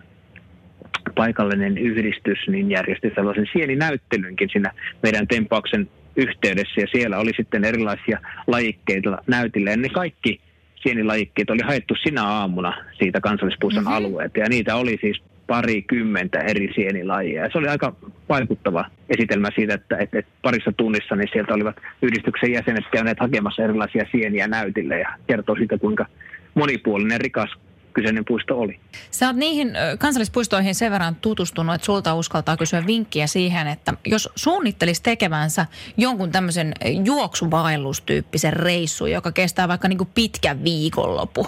paikallinen 1.16 1.78
yhdistys 1.78 2.38
niin 2.48 2.70
järjesti 2.70 3.12
sellaisen 3.14 3.46
sieninäyttelynkin 3.52 4.48
siinä 4.52 4.70
meidän 5.02 5.26
tempauksen 5.26 5.88
yhteydessä 6.16 6.80
ja 6.80 6.86
siellä 6.86 7.18
oli 7.18 7.32
sitten 7.36 7.64
erilaisia 7.64 8.20
lajikkeita 8.46 9.18
näytillä 9.26 9.70
ja 9.70 9.76
ne 9.76 9.88
kaikki 9.88 10.40
sienilajikkeet 10.82 11.50
oli 11.50 11.62
haettu 11.62 11.94
sinä 12.02 12.24
aamuna 12.24 12.84
siitä 12.98 13.20
kansallispuiston 13.20 13.84
mm-hmm. 13.84 13.96
alueelta 13.96 14.38
ja 14.38 14.48
niitä 14.48 14.76
oli 14.76 14.98
siis 15.00 15.22
pari 15.46 15.82
kymmentä 15.82 16.38
eri 16.38 16.72
sienilajia. 16.74 17.42
Ja 17.42 17.50
se 17.52 17.58
oli 17.58 17.68
aika 17.68 17.92
vaikuttava 18.28 18.84
esitelmä 19.08 19.48
siitä, 19.54 19.74
että, 19.74 19.96
että, 19.96 20.18
että 20.18 20.30
parissa 20.42 20.72
tunnissa 20.76 21.16
niin 21.16 21.28
sieltä 21.32 21.54
olivat 21.54 21.76
yhdistyksen 22.02 22.52
jäsenet 22.52 22.84
käyneet 22.92 23.20
hakemassa 23.20 23.62
erilaisia 23.62 24.04
sieniä 24.10 24.48
näytille 24.48 24.98
ja 24.98 25.08
kertoo 25.26 25.56
siitä, 25.56 25.78
kuinka 25.78 26.06
monipuolinen 26.54 27.20
rikas 27.20 27.50
kyseinen 27.96 28.24
puisto 28.24 28.58
oli. 28.58 28.80
Sä 29.10 29.26
oot 29.26 29.36
niihin 29.36 29.72
kansallispuistoihin 29.98 30.74
sen 30.74 30.92
verran 30.92 31.16
tutustunut, 31.16 31.74
että 31.74 31.84
sulta 31.84 32.14
uskaltaa 32.14 32.56
kysyä 32.56 32.86
vinkkiä 32.86 33.26
siihen, 33.26 33.66
että 33.66 33.92
jos 34.06 34.28
suunnittelisi 34.34 35.02
tekevänsä 35.02 35.66
jonkun 35.96 36.30
tämmöisen 36.30 36.72
juoksuvaellustyyppisen 37.04 38.52
reissu, 38.52 39.06
joka 39.06 39.32
kestää 39.32 39.68
vaikka 39.68 39.88
niin 39.88 39.98
kuin 39.98 40.10
pitkän 40.14 40.64
viikonlopu, 40.64 41.46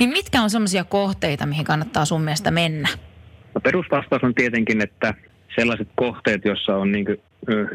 niin 0.00 0.10
mitkä 0.10 0.42
on 0.42 0.50
semmoisia 0.50 0.84
kohteita, 0.84 1.46
mihin 1.46 1.64
kannattaa 1.64 2.04
sun 2.04 2.22
mielestä 2.22 2.50
mennä? 2.50 2.88
No 3.54 3.60
perusvastaus 3.60 4.24
on 4.24 4.34
tietenkin, 4.34 4.82
että 4.82 5.14
sellaiset 5.56 5.88
kohteet, 5.96 6.44
joissa 6.44 6.76
on 6.76 6.92
niin 6.92 7.06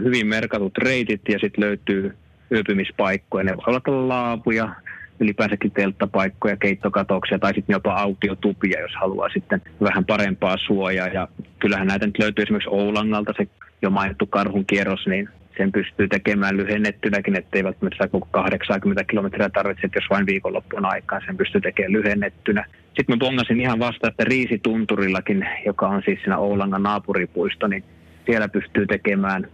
hyvin 0.04 0.28
merkatut 0.28 0.78
reitit 0.78 1.22
ja 1.30 1.40
sitten 1.40 1.64
löytyy 1.64 2.18
yöpymispaikkoja. 2.52 3.44
Ne 3.44 3.58
voivat 3.58 3.88
olla 3.88 4.08
laapuja, 4.08 4.76
ylipäänsäkin 5.20 5.72
telttapaikkoja, 5.72 6.58
keittokatoksia 6.58 7.40
tai 7.40 7.54
sitten 7.54 7.74
jopa 7.74 7.94
autiotupia, 7.94 8.82
jos 8.82 8.96
haluaa 9.02 9.30
sitten 9.30 9.62
vähän 9.82 10.06
parempaa 10.06 10.58
suojaa. 10.58 11.08
Ja 11.08 11.28
kyllähän 11.60 11.88
näitä 11.88 12.06
nyt 12.06 12.20
löytyy 12.20 12.44
esimerkiksi 12.44 12.70
Oulangalta 12.70 13.34
se 13.38 13.48
jo 13.82 13.90
mainittu 13.90 14.26
karhun 14.26 14.66
kierros, 14.66 15.08
niin 15.08 15.30
sen 15.58 15.72
pystyy 15.72 16.08
tekemään 16.08 16.58
lyhennettynäkin, 16.58 17.36
ettei 17.36 17.64
välttämättä 17.64 18.08
koko 18.08 18.28
80 18.32 19.04
kilometriä 19.04 19.50
tarvitse, 19.50 19.90
jos 19.96 20.10
vain 20.10 20.26
viikonloppuun 20.26 20.86
aikaan 20.86 21.22
sen 21.26 21.38
pystyy 21.38 21.62
tekemään 21.62 21.94
lyhennettynä. 21.94 22.66
Sitten 22.86 23.06
mä 23.08 23.18
bongasin 23.18 23.62
ihan 23.62 23.80
vasta, 23.80 24.08
että 24.08 24.24
Riisitunturillakin, 24.24 25.48
joka 25.66 25.88
on 25.88 26.02
siis 26.06 26.20
siinä 26.20 26.38
Oulangan 26.38 26.84
naapuripuisto, 26.84 27.68
niin 27.68 27.84
siellä 28.26 28.48
pystyy 28.48 28.88
tekemään 28.88 29.48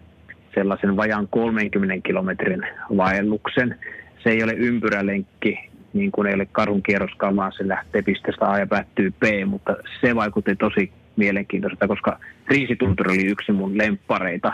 sellaisen 0.56 0.98
vajaan 0.98 1.28
30 1.28 2.08
kilometrin 2.08 2.62
vaelluksen 2.98 3.76
se 4.24 4.30
ei 4.30 4.44
ole 4.44 4.54
ympyrälenkki, 4.54 5.70
niin 5.94 6.12
kuin 6.12 6.28
ei 6.28 6.34
ole 6.34 6.48
karhun 6.52 6.84
kierroskaan, 6.84 7.36
vaan 7.36 7.52
se 7.58 7.68
lähtee 7.68 8.02
pisteestä 8.02 8.50
A 8.50 8.60
ja 8.60 8.68
päättyy 8.68 9.12
B, 9.12 9.24
mutta 9.46 9.76
se 10.02 10.16
vaikutti 10.16 10.56
tosi 10.56 10.92
mielenkiintoista, 11.16 11.88
koska 11.88 12.20
riisitunturi 12.48 13.14
oli 13.14 13.26
yksi 13.26 13.52
mun 13.52 13.78
lemppareita 13.78 14.54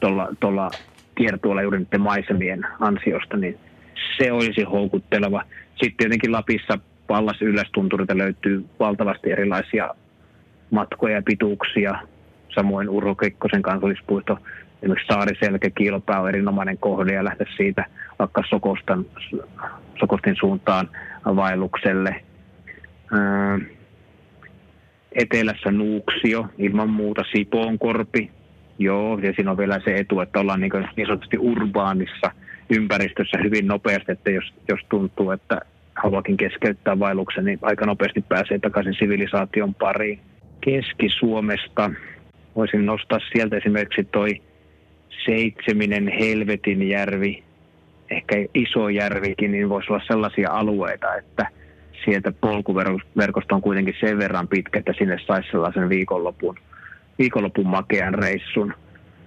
tuolla, 0.00 0.28
tuolla 0.40 0.70
kiertueella 1.14 1.62
juuri 1.62 1.78
niiden 1.78 2.00
maisemien 2.00 2.66
ansiosta, 2.80 3.36
niin 3.36 3.58
se 4.16 4.32
olisi 4.32 4.62
houkutteleva. 4.62 5.42
Sitten 5.68 5.96
tietenkin 5.96 6.32
Lapissa 6.32 6.78
Pallas 7.06 7.42
Yllästunturilta 7.42 8.18
löytyy 8.18 8.64
valtavasti 8.80 9.30
erilaisia 9.30 9.90
matkoja 10.70 11.14
ja 11.14 11.22
pituuksia. 11.22 11.98
Samoin 12.54 12.88
Urho 12.88 13.14
Kekkosen 13.14 13.62
kansallispuisto, 13.62 14.38
esimerkiksi 14.82 15.06
Saariselkä, 15.06 15.70
Kiilopää 15.70 16.20
on 16.20 16.28
erinomainen 16.28 16.78
kohde 16.78 17.14
ja 17.14 17.24
lähteä 17.24 17.46
siitä 17.56 17.84
vaikka 18.18 18.42
Sokostan, 18.50 19.06
Sokostin 20.00 20.36
suuntaan 20.36 20.88
vaellukselle. 21.24 22.24
Etelässä 25.12 25.70
Nuuksio, 25.70 26.46
ilman 26.58 26.90
muuta 26.90 27.22
Sipoonkorpi. 27.32 28.30
Joo, 28.78 29.18
ja 29.18 29.32
siinä 29.32 29.50
on 29.50 29.58
vielä 29.58 29.80
se 29.84 29.96
etu, 29.96 30.20
että 30.20 30.40
ollaan 30.40 30.60
niin, 30.60 30.72
niin 30.96 31.06
sanotusti 31.06 31.38
urbaanissa 31.38 32.30
ympäristössä 32.70 33.38
hyvin 33.42 33.66
nopeasti, 33.66 34.12
että 34.12 34.30
jos, 34.30 34.54
jos 34.68 34.80
tuntuu, 34.88 35.30
että 35.30 35.60
haluakin 35.94 36.36
keskeyttää 36.36 36.98
vaelluksen, 36.98 37.44
niin 37.44 37.58
aika 37.62 37.86
nopeasti 37.86 38.24
pääsee 38.28 38.58
takaisin 38.58 38.94
sivilisaation 38.98 39.74
pariin. 39.74 40.20
Keski-Suomesta 40.60 41.90
voisin 42.56 42.86
nostaa 42.86 43.18
sieltä 43.32 43.56
esimerkiksi 43.56 44.04
toi 44.04 44.42
Seitseminen 45.26 46.08
Helvetin 46.08 46.88
järvi, 46.88 47.43
ehkä 48.14 48.36
iso 48.54 48.88
järvikin, 48.88 49.52
niin 49.52 49.68
voisi 49.68 49.92
olla 49.92 50.04
sellaisia 50.06 50.50
alueita, 50.50 51.14
että 51.16 51.46
sieltä 52.04 52.32
polkuverkosto 52.40 53.54
on 53.54 53.62
kuitenkin 53.62 53.94
sen 54.00 54.18
verran 54.18 54.48
pitkä, 54.48 54.78
että 54.78 54.92
sinne 54.98 55.18
saisi 55.26 55.50
sellaisen 55.50 55.88
viikonlopun, 55.88 56.56
viikonlopun 57.18 57.66
makean 57.66 58.14
reissun. 58.14 58.74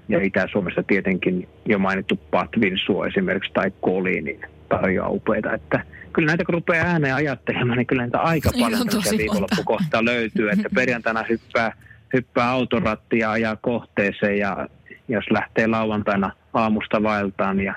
Ja 0.09 0.21
Itä-Suomessa 0.21 0.83
tietenkin 0.83 1.47
jo 1.65 1.79
mainittu 1.79 2.19
Patvinsuo 2.31 3.05
esimerkiksi 3.05 3.53
tai 3.53 3.71
Koli, 3.81 4.21
niin 4.21 4.41
tarjoaa 4.69 5.09
upeita. 5.09 5.53
Että 5.53 5.83
kyllä 6.13 6.27
näitä 6.27 6.45
kun 6.45 6.53
rupeaa 6.53 6.87
ääneen 6.87 7.15
ajattelemaan, 7.15 7.77
niin 7.77 7.87
kyllä 7.87 8.01
näitä 8.01 8.19
aika 8.19 8.49
paljon 8.59 8.87
viikonloppukohtaa 9.17 10.05
löytyy. 10.05 10.49
Että 10.49 10.69
perjantaina 10.75 11.23
hyppää, 11.29 11.73
hyppää 12.13 12.49
autorattia 12.49 13.19
ja 13.19 13.31
ajaa 13.31 13.55
kohteeseen 13.55 14.37
ja 14.37 14.67
jos 15.07 15.25
lähtee 15.31 15.67
lauantaina 15.67 16.31
aamusta 16.53 17.03
vaeltaan 17.03 17.59
ja 17.59 17.75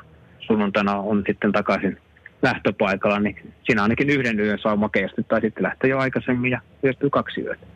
sunnuntaina 0.51 0.97
on 0.97 1.23
sitten 1.27 1.53
takaisin 1.53 1.99
lähtöpaikalla, 2.43 3.19
niin 3.19 3.53
siinä 3.67 3.83
ainakin 3.83 4.11
yhden 4.11 4.41
yön 4.41 4.59
saa 4.59 4.77
makeasti 4.77 5.23
tai 5.23 5.41
sitten 5.41 5.63
lähtee 5.63 5.91
jo 5.91 5.99
aikaisemmin 5.99 6.51
ja 6.51 6.61
yöstyy 6.85 7.11
kaksi 7.11 7.41
yötä. 7.41 7.67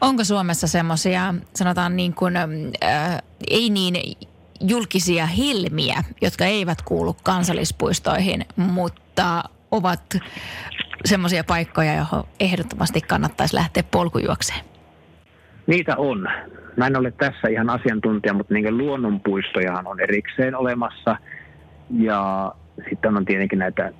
Onko 0.00 0.24
Suomessa 0.24 0.66
semmoisia, 0.66 1.34
sanotaan 1.54 1.96
niin 1.96 2.14
kuin, 2.14 2.36
äh, 2.36 3.22
ei 3.50 3.70
niin 3.70 4.16
julkisia 4.60 5.26
helmiä, 5.26 6.04
jotka 6.22 6.44
eivät 6.44 6.82
kuulu 6.82 7.16
kansallispuistoihin, 7.22 8.44
mutta 8.56 9.44
ovat 9.70 10.16
semmoisia 11.04 11.44
paikkoja, 11.44 11.94
johon 11.94 12.24
ehdottomasti 12.40 13.00
kannattaisi 13.00 13.54
lähteä 13.54 13.82
polkujuokseen? 13.90 14.60
Niitä 15.66 15.96
on. 15.96 16.28
Mä 16.76 16.86
en 16.86 16.98
ole 16.98 17.10
tässä 17.10 17.48
ihan 17.48 17.70
asiantuntija, 17.70 18.34
mutta 18.34 18.54
niin 18.54 18.78
luonnonpuistojahan 18.78 19.86
on 19.86 20.00
erikseen 20.00 20.56
olemassa. 20.56 21.16
Ja 21.90 22.52
sitten 22.88 23.16
on 23.16 23.24
tietenkin 23.24 23.58
näitä 23.58 23.92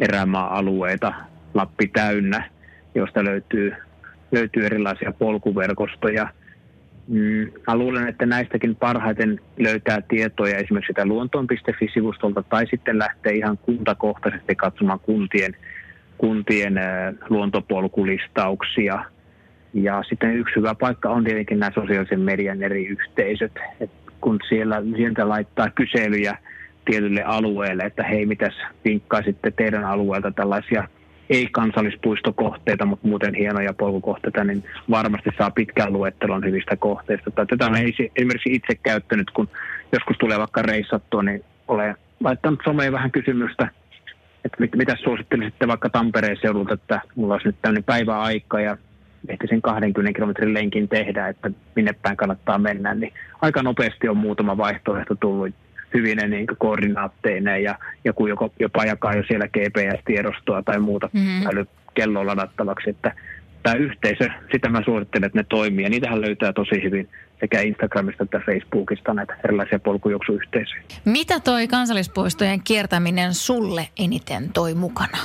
erämaa-alueita, 0.00 1.12
Lappi 1.54 1.86
täynnä, 1.86 2.50
josta 2.94 3.24
löytyy, 3.24 3.74
löytyy 4.32 4.66
erilaisia 4.66 5.12
polkuverkostoja. 5.18 6.28
Mm, 7.08 7.50
mä 7.66 7.76
luulen, 7.76 8.08
että 8.08 8.26
näistäkin 8.26 8.76
parhaiten 8.76 9.40
löytää 9.58 10.00
tietoja 10.00 10.56
esimerkiksi 10.56 10.90
sitä 10.90 11.06
luontoon.fi-sivustolta 11.06 12.42
tai 12.42 12.66
sitten 12.66 12.98
lähtee 12.98 13.32
ihan 13.32 13.58
kuntakohtaisesti 13.58 14.54
katsomaan 14.54 15.00
kuntien, 15.00 15.56
kuntien 16.18 16.74
luontopolkulistauksia– 17.28 19.04
ja 19.82 20.02
sitten 20.08 20.36
yksi 20.36 20.56
hyvä 20.56 20.74
paikka 20.74 21.10
on 21.10 21.24
tietenkin 21.24 21.58
nämä 21.58 21.72
sosiaalisen 21.74 22.20
median 22.20 22.62
eri 22.62 22.86
yhteisöt. 22.86 23.52
Et 23.80 23.90
kun 24.20 24.38
siellä 24.48 24.82
sieltä 24.96 25.28
laittaa 25.28 25.70
kyselyjä 25.70 26.38
tietylle 26.86 27.22
alueelle, 27.22 27.82
että 27.82 28.02
hei, 28.02 28.26
mitäs 28.26 28.54
sitten 29.24 29.52
teidän 29.52 29.84
alueelta 29.84 30.30
tällaisia 30.30 30.88
ei-kansallispuistokohteita, 31.30 32.86
mutta 32.86 33.08
muuten 33.08 33.34
hienoja 33.34 33.74
polkukohteita, 33.74 34.44
niin 34.44 34.64
varmasti 34.90 35.30
saa 35.38 35.50
pitkän 35.50 35.92
luettelon 35.92 36.44
hyvistä 36.44 36.76
kohteista. 36.76 37.30
Tätä 37.30 37.66
olen 37.66 37.92
esimerkiksi 38.16 38.52
itse 38.52 38.74
käyttänyt, 38.82 39.30
kun 39.30 39.48
joskus 39.92 40.16
tulee 40.18 40.38
vaikka 40.38 40.62
reissattua, 40.62 41.22
niin 41.22 41.44
olen 41.68 41.96
laittanut 42.20 42.60
someen 42.64 42.92
vähän 42.92 43.10
kysymystä, 43.10 43.68
että 44.44 44.56
mit, 44.58 44.76
mitä 44.76 44.96
suosittelisitte 45.02 45.68
vaikka 45.68 45.90
Tampereen 45.90 46.36
seudulta, 46.40 46.74
että 46.74 47.00
mulla 47.14 47.34
olisi 47.34 47.48
nyt 47.48 47.56
tämmöinen 47.62 47.84
päiväaika 47.84 48.60
ja 48.60 48.76
sen 49.48 49.62
20 49.62 50.12
kilometrin 50.16 50.54
lenkin 50.54 50.88
tehdä, 50.88 51.28
että 51.28 51.50
minne 51.76 51.92
päin 52.02 52.16
kannattaa 52.16 52.58
mennä, 52.58 52.94
niin 52.94 53.12
aika 53.42 53.62
nopeasti 53.62 54.08
on 54.08 54.16
muutama 54.16 54.56
vaihtoehto 54.56 55.14
tullut 55.14 55.54
hyvinen 55.94 56.30
niin 56.30 56.46
koordinaatteineen 56.58 57.62
ja 57.62 57.78
joku 58.04 58.26
joko, 58.26 58.52
jopa 58.58 58.84
jakaa 58.84 59.14
jo 59.14 59.22
siellä 59.28 59.46
GPS-tiedostoa 59.46 60.62
tai 60.62 60.78
muuta 60.80 61.10
mm-hmm. 61.12 61.46
älykelloa 61.46 62.26
ladattavaksi, 62.26 62.90
että 62.90 63.14
tämä 63.62 63.76
yhteisö, 63.76 64.28
sitä 64.52 64.68
mä 64.68 64.82
suosittelen, 64.84 65.26
että 65.26 65.38
ne 65.38 65.44
toimii 65.48 65.84
ja 65.84 65.90
niitähän 65.90 66.20
löytää 66.20 66.52
tosi 66.52 66.82
hyvin 66.82 67.08
sekä 67.40 67.60
Instagramista 67.60 68.24
että 68.24 68.40
Facebookista 68.46 69.14
näitä 69.14 69.36
erilaisia 69.44 69.78
polkujuoksuyhteisöjä. 69.78 70.82
Mitä 71.04 71.40
toi 71.40 71.68
kansallispuistojen 71.68 72.60
kiertäminen 72.64 73.34
sulle 73.34 73.88
eniten 73.98 74.52
toi 74.52 74.74
mukana? 74.74 75.18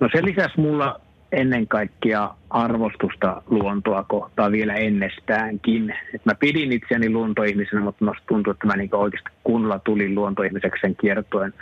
No 0.00 0.08
se 0.12 0.22
lisäsi 0.22 0.60
mulla 0.60 1.00
ennen 1.34 1.68
kaikkea 1.68 2.30
arvostusta 2.50 3.42
luontoa 3.46 4.04
kohtaan 4.08 4.52
vielä 4.52 4.74
ennestäänkin. 4.74 5.94
Et 6.14 6.24
mä 6.24 6.34
pidin 6.34 6.72
itseäni 6.72 7.10
luontoihmisenä, 7.10 7.80
mutta 7.80 8.04
musta 8.04 8.22
tuntuu, 8.26 8.50
että 8.50 8.66
mä 8.66 8.76
niinku 8.76 8.96
oikeasti 8.96 9.30
kunnolla 9.44 9.78
tulin 9.78 10.14
luontoihmiseksi 10.14 10.80
sen 10.80 10.96
kiertoen, 10.96 11.54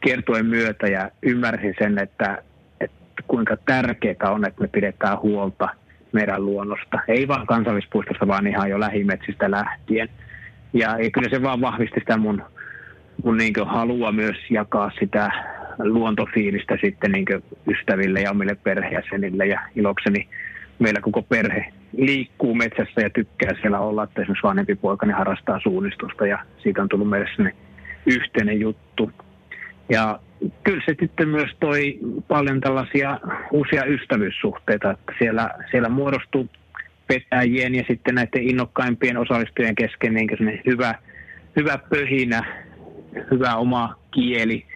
kiertoen 0.00 0.46
myötä 0.46 0.86
ja 0.86 1.10
ymmärsin 1.22 1.74
sen, 1.78 1.98
että, 1.98 2.42
että 2.80 3.22
kuinka 3.28 3.56
tärkeää 3.56 4.30
on, 4.30 4.46
että 4.46 4.60
me 4.60 4.68
pidetään 4.68 5.18
huolta 5.18 5.68
meidän 6.12 6.44
luonnosta. 6.44 6.98
Ei 7.08 7.28
vaan 7.28 7.46
kansallispuistosta, 7.46 8.26
vaan 8.26 8.46
ihan 8.46 8.70
jo 8.70 8.80
lähimetsistä 8.80 9.50
lähtien. 9.50 10.08
Ja, 10.72 10.98
ja 10.98 11.10
kyllä 11.10 11.28
se 11.28 11.42
vaan 11.42 11.60
vahvisti 11.60 12.00
sitä 12.00 12.16
mun, 12.16 12.42
mun 13.24 13.36
niin 13.36 13.52
halua 13.66 14.12
myös 14.12 14.36
jakaa 14.50 14.90
sitä 15.00 15.30
luontofiilistä 15.78 16.78
sitten 16.80 17.12
niin 17.12 17.26
ystäville 17.70 18.20
ja 18.20 18.30
omille 18.30 18.54
perheenjäsenille 18.54 19.46
ja 19.46 19.60
ilokseni 19.76 20.28
meillä 20.78 21.00
koko 21.00 21.22
perhe 21.22 21.72
liikkuu 21.96 22.54
metsässä 22.54 23.00
ja 23.00 23.10
tykkää 23.10 23.50
siellä 23.60 23.78
olla, 23.78 24.04
että 24.04 24.22
esimerkiksi 24.22 24.46
vanhempi 24.46 24.74
poikani 24.74 25.12
harrastaa 25.12 25.60
suunnistusta 25.60 26.26
ja 26.26 26.38
siitä 26.58 26.82
on 26.82 26.88
tullut 26.88 27.08
meille 27.08 27.28
sinne 27.36 27.54
yhteinen 28.06 28.60
juttu. 28.60 29.10
Ja 29.88 30.20
kyllä 30.64 30.82
se 30.86 30.96
sitten 31.00 31.28
myös 31.28 31.50
toi 31.60 31.98
paljon 32.28 32.60
tällaisia 32.60 33.20
uusia 33.52 33.84
ystävyyssuhteita, 33.84 34.90
että 34.90 35.12
siellä, 35.18 35.50
siellä 35.70 35.88
muodostuu 35.88 36.48
petäjien 37.06 37.74
ja 37.74 37.84
sitten 37.88 38.14
näiden 38.14 38.42
innokkaimpien 38.42 39.16
osallistujien 39.16 39.74
kesken 39.74 40.14
niin 40.14 40.60
hyvä, 40.66 40.94
hyvä 41.56 41.78
pöhinä, 41.78 42.44
hyvä 43.30 43.56
oma 43.56 43.96
kieli, 44.10 44.66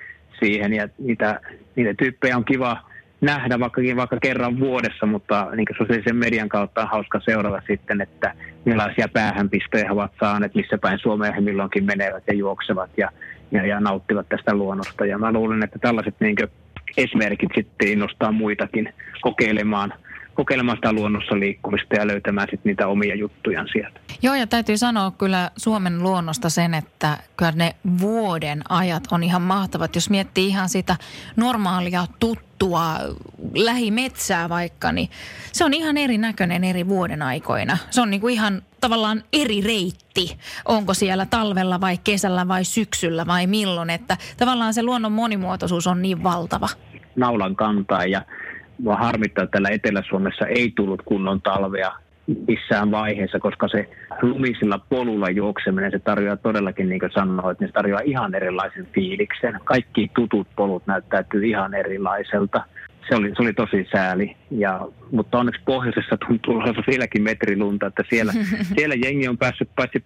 siihen 0.41 0.73
ja 0.73 0.89
niitä, 0.99 1.41
niitä 1.77 1.95
tyyppejä 1.99 2.37
on 2.37 2.45
kiva 2.45 2.83
nähdä 3.21 3.61
vaikkakin 3.61 3.97
vaikka 3.97 4.17
kerran 4.23 4.61
vuodessa, 4.61 5.07
mutta 5.07 5.49
niin 5.57 5.67
sosiaalisen 5.79 6.17
median 6.17 6.49
kautta 6.49 6.83
on 6.83 6.89
hauska 6.89 7.21
seurata 7.21 7.63
sitten, 7.67 8.01
että 8.01 8.35
millaisia 8.65 9.09
päähänpistoja 9.09 9.85
he 9.85 9.93
ovat 9.93 10.13
saaneet, 10.21 10.55
missä 10.55 10.79
päin 10.79 10.99
Suomea 10.99 11.33
he 11.33 11.41
milloinkin 11.41 11.85
menevät 11.85 12.25
ja 12.27 12.35
juoksevat 12.35 12.91
ja, 12.97 13.11
ja, 13.51 13.67
ja 13.67 13.81
nauttivat 13.81 14.29
tästä 14.29 14.55
luonnosta. 14.55 15.07
Ja 15.07 15.19
mä 15.19 15.33
luulen, 15.33 15.63
että 15.63 15.79
tällaiset 15.79 16.15
niin 16.21 16.37
esimerkit 16.97 17.51
sitten 17.55 17.89
innostaa 17.89 18.33
muitakin 18.33 18.93
kokeilemaan– 19.21 19.95
kokeilemaan 20.37 20.79
sitä 20.79 20.93
luonnossa 20.93 21.39
liikkumista 21.39 21.97
ja 21.97 22.07
löytämään 22.07 22.49
sitten 22.51 22.71
niitä 22.71 22.87
omia 22.87 23.15
juttuja 23.15 23.67
sieltä. 23.73 24.01
Joo, 24.23 24.35
ja 24.35 24.47
täytyy 24.47 24.77
sanoa 24.77 25.11
kyllä 25.11 25.51
Suomen 25.57 26.03
luonnosta 26.03 26.51
sen, 26.51 26.75
että 26.75 27.19
kyllä 27.37 27.53
ne 27.53 27.75
vuoden 28.01 28.63
ajat 28.69 29.05
on 29.11 29.23
ihan 29.23 29.43
mahtavat. 29.43 29.95
Jos 29.95 30.11
miettii 30.11 30.47
ihan 30.47 30.69
sitä 30.69 30.97
normaalia 31.37 32.07
tuttua 32.21 32.97
lähimetsää 33.55 34.49
vaikka, 34.49 34.93
niin 34.93 35.09
se 35.53 35.65
on 35.65 35.75
ihan 35.75 35.97
erinäköinen 35.97 36.65
eri 36.65 36.89
vuoden 36.89 37.23
aikoina. 37.23 37.79
Se 37.91 38.01
on 38.01 38.11
niinku 38.11 38.29
ihan 38.29 38.63
tavallaan 38.81 39.23
eri 39.33 39.61
reitti. 39.61 40.39
Onko 40.65 40.95
siellä 40.95 41.27
talvella 41.27 41.81
vai 41.81 41.99
kesällä 42.05 42.49
vai 42.49 42.65
syksyllä 42.65 43.27
vai 43.27 43.47
milloin, 43.47 43.91
että 43.91 44.17
tavallaan 44.37 44.75
se 44.75 44.83
luonnon 44.83 45.13
monimuotoisuus 45.13 45.87
on 45.87 46.03
niin 46.03 46.23
valtava. 46.23 46.69
Naulan 47.17 47.57
kantaa 47.57 48.05
ja 48.05 48.23
vaan 48.85 48.99
harmittaa, 48.99 49.45
että 49.45 49.53
täällä 49.53 49.69
Etelä-Suomessa 49.69 50.47
ei 50.47 50.73
tullut 50.77 51.03
kunnon 51.05 51.43
talvea 51.43 51.93
missään 52.49 52.91
vaiheessa, 52.91 53.39
koska 53.39 53.69
se 53.69 53.89
lumisilla 54.23 54.79
polulla 54.89 55.31
juokseminen, 55.31 55.91
se 55.91 55.99
tarjoaa 55.99 56.37
todellakin, 56.37 56.89
niin 56.89 57.01
kuin 57.01 57.13
sanoit, 57.13 57.61
niin 57.61 57.69
se 57.69 57.73
tarjoaa 57.73 58.01
ihan 58.05 58.35
erilaisen 58.35 58.87
fiiliksen. 58.95 59.61
Kaikki 59.65 60.11
tutut 60.15 60.49
polut 60.57 60.87
näyttäytyy 60.87 61.47
ihan 61.47 61.75
erilaiselta. 61.75 62.65
Se 63.09 63.17
oli, 63.17 63.33
se 63.37 63.43
oli 63.43 63.53
tosi 63.53 63.87
sääli, 63.93 64.37
ja, 64.51 64.81
mutta 65.11 65.39
onneksi 65.39 65.63
pohjoisessa 65.65 66.17
tuntuu 66.17 66.55
olevan 66.55 66.85
vieläkin 66.87 67.23
metrilunta, 67.23 67.87
että 67.87 68.03
siellä, 68.11 68.33
siellä 68.77 68.95
jengi 69.05 69.29
on 69.29 69.39
päässyt 69.39 69.71
paitsi 69.77 70.05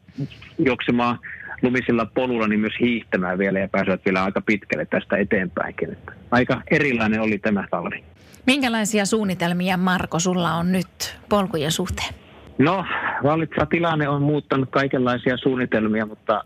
juoksemaan 0.59 1.19
lumisilla 1.63 2.07
polulla, 2.07 2.49
niin 2.49 2.61
myös 2.61 2.75
hiihtämään 2.81 3.39
vielä 3.39 3.59
ja 3.59 3.69
pääsevät 3.69 4.05
vielä 4.05 4.25
aika 4.25 4.41
pitkälle 4.41 4.87
tästä 4.87 5.17
eteenpäinkin. 5.17 5.97
Aika 6.31 6.63
erilainen 6.71 7.21
oli 7.21 7.39
tämä 7.39 7.65
talvi. 7.71 8.05
Minkälaisia 8.47 9.07
suunnitelmia, 9.07 9.77
Marko, 9.77 10.19
sulla 10.19 10.55
on 10.55 10.73
nyt 10.73 11.19
polkujen 11.29 11.73
suhteen? 11.73 12.15
No, 12.59 12.85
vallitseva 13.23 13.67
tilanne 13.67 14.09
on 14.09 14.23
muuttanut 14.23 14.71
kaikenlaisia 14.71 15.37
suunnitelmia, 15.37 16.07
mutta 16.07 16.45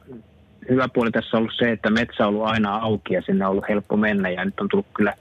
hyvä 0.68 0.88
puoli 0.88 1.10
tässä 1.10 1.36
on 1.36 1.38
ollut 1.38 1.54
se, 1.58 1.70
että 1.70 1.90
metsä 1.90 2.26
on 2.26 2.28
ollut 2.28 2.46
aina 2.46 2.76
auki 2.76 3.14
ja 3.14 3.22
sinne 3.22 3.44
on 3.44 3.50
ollut 3.50 3.68
helppo 3.68 3.96
mennä 3.96 4.30
ja 4.30 4.44
nyt 4.44 4.60
on 4.60 4.68
tullut 4.68 4.86
kyllä 4.94 5.14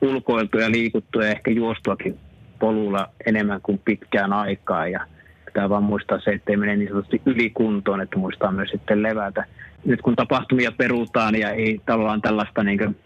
ulkoiltu 0.00 0.58
ja 0.58 0.70
liikuttu 0.70 1.20
ja 1.20 1.28
ehkä 1.28 1.50
juostuakin 1.50 2.18
polulla 2.58 3.08
enemmän 3.26 3.60
kuin 3.62 3.80
pitkään 3.84 4.32
aikaa 4.32 4.88
ja 4.88 5.06
pitää 5.44 5.68
vaan 5.68 5.82
muistaa 5.82 6.20
se, 6.20 6.30
että 6.30 6.52
ei 6.52 6.56
mene 6.56 6.76
niin 6.76 6.88
sanotusti 6.88 7.22
ylikuntoon, 7.26 8.00
että 8.00 8.18
muistaa 8.18 8.52
myös 8.52 8.70
sitten 8.70 9.02
levätä. 9.02 9.44
Nyt 9.84 10.02
kun 10.02 10.16
tapahtumia 10.16 10.72
perutaan 10.72 11.34
ja 11.34 11.50
ei 11.50 11.80
tavallaan 11.86 12.22
tällaista 12.22 12.64
niin 12.64 12.96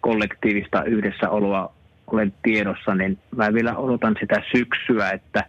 kollektiivista 0.00 0.84
yhdessäoloa 0.84 1.72
ole 2.12 2.32
tiedossa, 2.42 2.94
niin 2.94 3.18
mä 3.36 3.54
vielä 3.54 3.76
odotan 3.76 4.16
sitä 4.20 4.42
syksyä, 4.56 5.10
että 5.10 5.44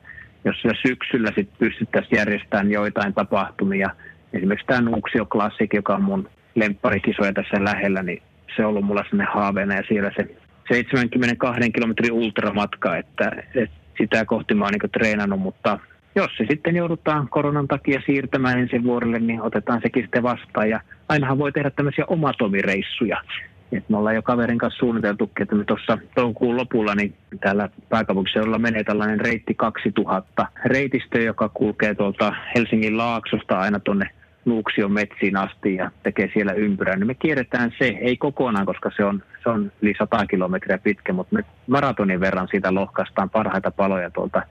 jos 0.45 0.61
sillä 0.61 0.75
syksyllä 0.87 1.31
sitten 1.35 1.57
pystyttäisiin 1.59 2.17
järjestämään 2.17 2.71
joitain 2.71 3.13
tapahtumia, 3.13 3.89
esimerkiksi 4.33 4.67
tämä 4.67 4.81
Nuuksio 4.81 5.25
Classic, 5.25 5.73
joka 5.73 5.95
on 5.95 6.03
mun 6.03 6.29
lempparikisoja 6.55 7.33
tässä 7.33 7.63
lähellä, 7.63 8.03
niin 8.03 8.21
se 8.55 8.65
on 8.65 8.69
ollut 8.69 8.85
mulla 8.85 9.03
sinne 9.09 9.25
haaveena 9.33 9.75
ja 9.75 9.83
siellä 9.87 10.11
se 10.15 10.35
72 10.71 11.71
kilometrin 11.71 12.11
ultramatka, 12.11 12.97
että, 12.97 13.31
että 13.55 13.75
sitä 13.97 14.25
kohti 14.25 14.53
mä 14.53 14.65
oon 14.65 14.73
niin 14.73 14.91
treenannut, 14.91 15.39
mutta 15.39 15.79
jos 16.15 16.31
se 16.37 16.45
sitten 16.49 16.75
joudutaan 16.75 17.27
koronan 17.29 17.67
takia 17.67 18.01
siirtämään 18.05 18.59
ensi 18.59 18.83
vuodelle, 18.83 19.19
niin 19.19 19.41
otetaan 19.41 19.81
sekin 19.83 20.03
sitten 20.03 20.23
vastaan. 20.23 20.69
Ja 20.69 20.79
ainahan 21.09 21.37
voi 21.37 21.51
tehdä 21.51 21.69
tämmöisiä 21.69 22.05
omatomireissuja. 22.07 23.21
Et 23.71 23.89
me 23.89 23.97
ollaan 23.97 24.15
jo 24.15 24.21
kaverin 24.21 24.57
kanssa 24.57 24.79
suunniteltu, 24.79 25.31
että 25.41 25.55
me 25.55 25.63
tuossa 25.63 25.97
toukokuun 26.15 26.57
lopulla 26.57 26.95
niin 26.95 27.13
täällä 27.39 27.69
pääkaupunkiseudulla 27.89 28.59
menee 28.59 28.83
tällainen 28.83 29.19
reitti 29.19 29.53
2000 29.53 30.47
reitistö, 30.65 31.21
joka 31.21 31.49
kulkee 31.49 31.95
tuolta 31.95 32.33
Helsingin 32.55 32.97
Laaksosta 32.97 33.59
aina 33.59 33.79
tuonne 33.79 34.09
Nuuksion 34.45 34.91
metsiin 34.91 35.37
asti 35.37 35.75
ja 35.75 35.91
tekee 36.03 36.29
siellä 36.33 36.53
ympyrän. 36.53 36.99
Niin 36.99 37.07
me 37.07 37.13
kierretään 37.13 37.71
se, 37.79 37.87
ei 38.01 38.17
kokonaan, 38.17 38.65
koska 38.65 38.91
se 38.95 39.05
on, 39.05 39.23
se 39.43 39.49
on 39.49 39.71
yli 39.81 39.93
100 39.97 40.25
kilometriä 40.25 40.77
pitkä, 40.77 41.13
mutta 41.13 41.35
me 41.35 41.43
maratonin 41.67 42.19
verran 42.19 42.47
siitä 42.51 42.73
lohkaistaan 42.73 43.29
parhaita 43.29 43.71
paloja 43.71 44.09
tuolta 44.09 44.41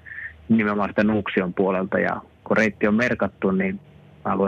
nimenomaan 0.49 0.89
sitä 0.89 1.05
Nuuksion 1.05 1.55
puolelta 1.55 1.99
ja 1.99 2.21
kun 2.45 2.57
reitti 2.57 2.87
on 2.87 2.95
merkattu, 2.95 3.51
niin 3.51 3.81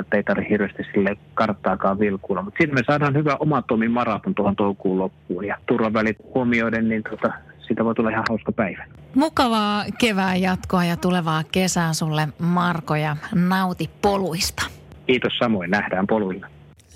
että 0.00 0.16
ei 0.16 0.22
tarvitse 0.22 0.50
hirveästi 0.50 0.82
sille 0.94 1.16
karttaakaan 1.34 1.98
vilkuilla. 1.98 2.42
Mutta 2.42 2.58
sitten 2.58 2.78
me 2.78 2.82
saadaan 2.86 3.14
hyvä 3.14 3.36
oma 3.40 3.62
toimi 3.62 3.88
maraton 3.88 4.34
tuohon 4.34 4.56
toukokuun 4.56 4.98
loppuun 4.98 5.44
ja 5.44 5.56
turvavälit 5.66 6.16
huomioiden, 6.34 6.88
niin 6.88 7.02
tota, 7.10 7.32
siitä 7.58 7.84
voi 7.84 7.94
tulla 7.94 8.10
ihan 8.10 8.24
hauska 8.28 8.52
päivä. 8.52 8.84
Mukavaa 9.14 9.84
kevään 9.98 10.40
jatkoa 10.40 10.84
ja 10.84 10.96
tulevaa 10.96 11.42
kesää 11.52 11.92
sulle 11.92 12.28
Marko 12.38 12.96
ja 12.96 13.16
nauti 13.34 13.90
poluista. 14.02 14.66
Kiitos 15.06 15.38
samoin, 15.38 15.70
nähdään 15.70 16.06
poluilla. 16.06 16.46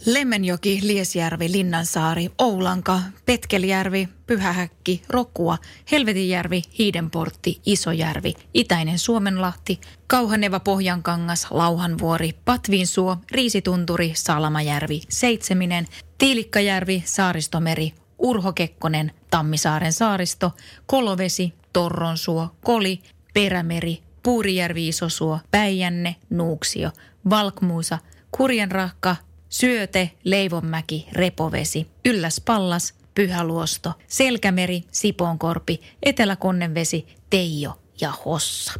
Lemmenjoki, 0.06 0.80
Liesjärvi, 0.82 1.52
Linnansaari, 1.52 2.30
Oulanka, 2.38 3.00
Petkelijärvi, 3.26 4.08
Pyhähäkki, 4.26 5.02
Rokua, 5.08 5.58
Helvetinjärvi, 5.90 6.62
Hiidenportti, 6.78 7.60
Isojärvi, 7.66 8.34
Itäinen 8.54 8.98
Suomenlahti, 8.98 9.80
Kauhaneva 10.06 10.60
Pohjankangas, 10.60 11.46
Lauhanvuori, 11.50 12.32
Patvinsuo, 12.44 13.16
Riisitunturi, 13.30 14.12
Salamajärvi, 14.14 15.00
Seitseminen, 15.08 15.86
Tiilikkajärvi, 16.18 17.02
Saaristomeri, 17.06 17.92
Urho 18.18 18.52
Kekkonen, 18.52 19.12
Tammisaaren 19.30 19.92
saaristo, 19.92 20.52
Kolovesi, 20.86 21.54
Torronsuo, 21.72 22.48
Koli, 22.64 23.00
Perämeri, 23.34 24.02
Puurijärvi 24.22 24.88
Isosuo, 24.88 25.38
Päijänne, 25.50 26.16
Nuuksio, 26.30 26.90
Valkmuusa, 27.30 27.98
Kurjenrahka, 28.30 29.16
Syöte, 29.48 30.10
Leivonmäki, 30.24 31.08
Repovesi, 31.12 31.86
Ylläspallas, 32.04 32.94
Pyhäluosto, 33.14 33.92
Selkämeri, 34.08 34.84
Sipoonkorpi, 34.92 35.80
Etelä-Konnenvesi, 36.02 37.06
Teijo 37.30 37.78
ja 38.00 38.12
Hossa. 38.24 38.72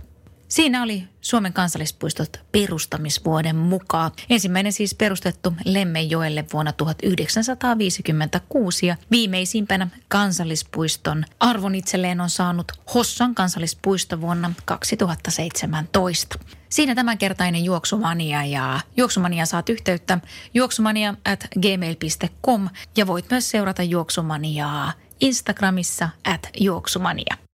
Siinä 0.49 0.83
oli 0.83 1.05
Suomen 1.21 1.53
kansallispuistot 1.53 2.41
perustamisvuoden 2.53 3.57
mukaan. 3.57 4.11
Ensimmäinen 4.31 4.73
siis 4.73 4.95
perustettu 4.95 5.53
Lemmenjoelle 5.65 6.45
vuonna 6.53 6.73
1956 6.73 8.87
ja 8.87 8.97
viimeisimpänä 9.11 9.89
kansallispuiston 10.09 11.25
arvon 11.41 11.75
itselleen 11.75 12.21
on 12.21 12.31
saanut 12.31 12.73
Hossan 12.95 13.35
kansallispuisto 13.35 14.21
vuonna 14.21 14.53
2017. 14.65 16.39
Siinä 16.75 16.95
tämänkertainen 16.95 17.65
Juoksumania 17.65 18.45
ja 18.45 18.81
Juoksumania 18.97 19.47
saat 19.47 19.69
yhteyttä 19.69 20.19
juoksumania 20.55 21.15
at 21.25 21.49
gmail.com 21.61 22.69
ja 22.97 23.07
voit 23.07 23.31
myös 23.31 23.51
seurata 23.51 23.83
Juoksumaniaa 23.83 24.93
Instagramissa 25.21 26.09
at 26.25 26.49
Juoksumania. 26.61 27.37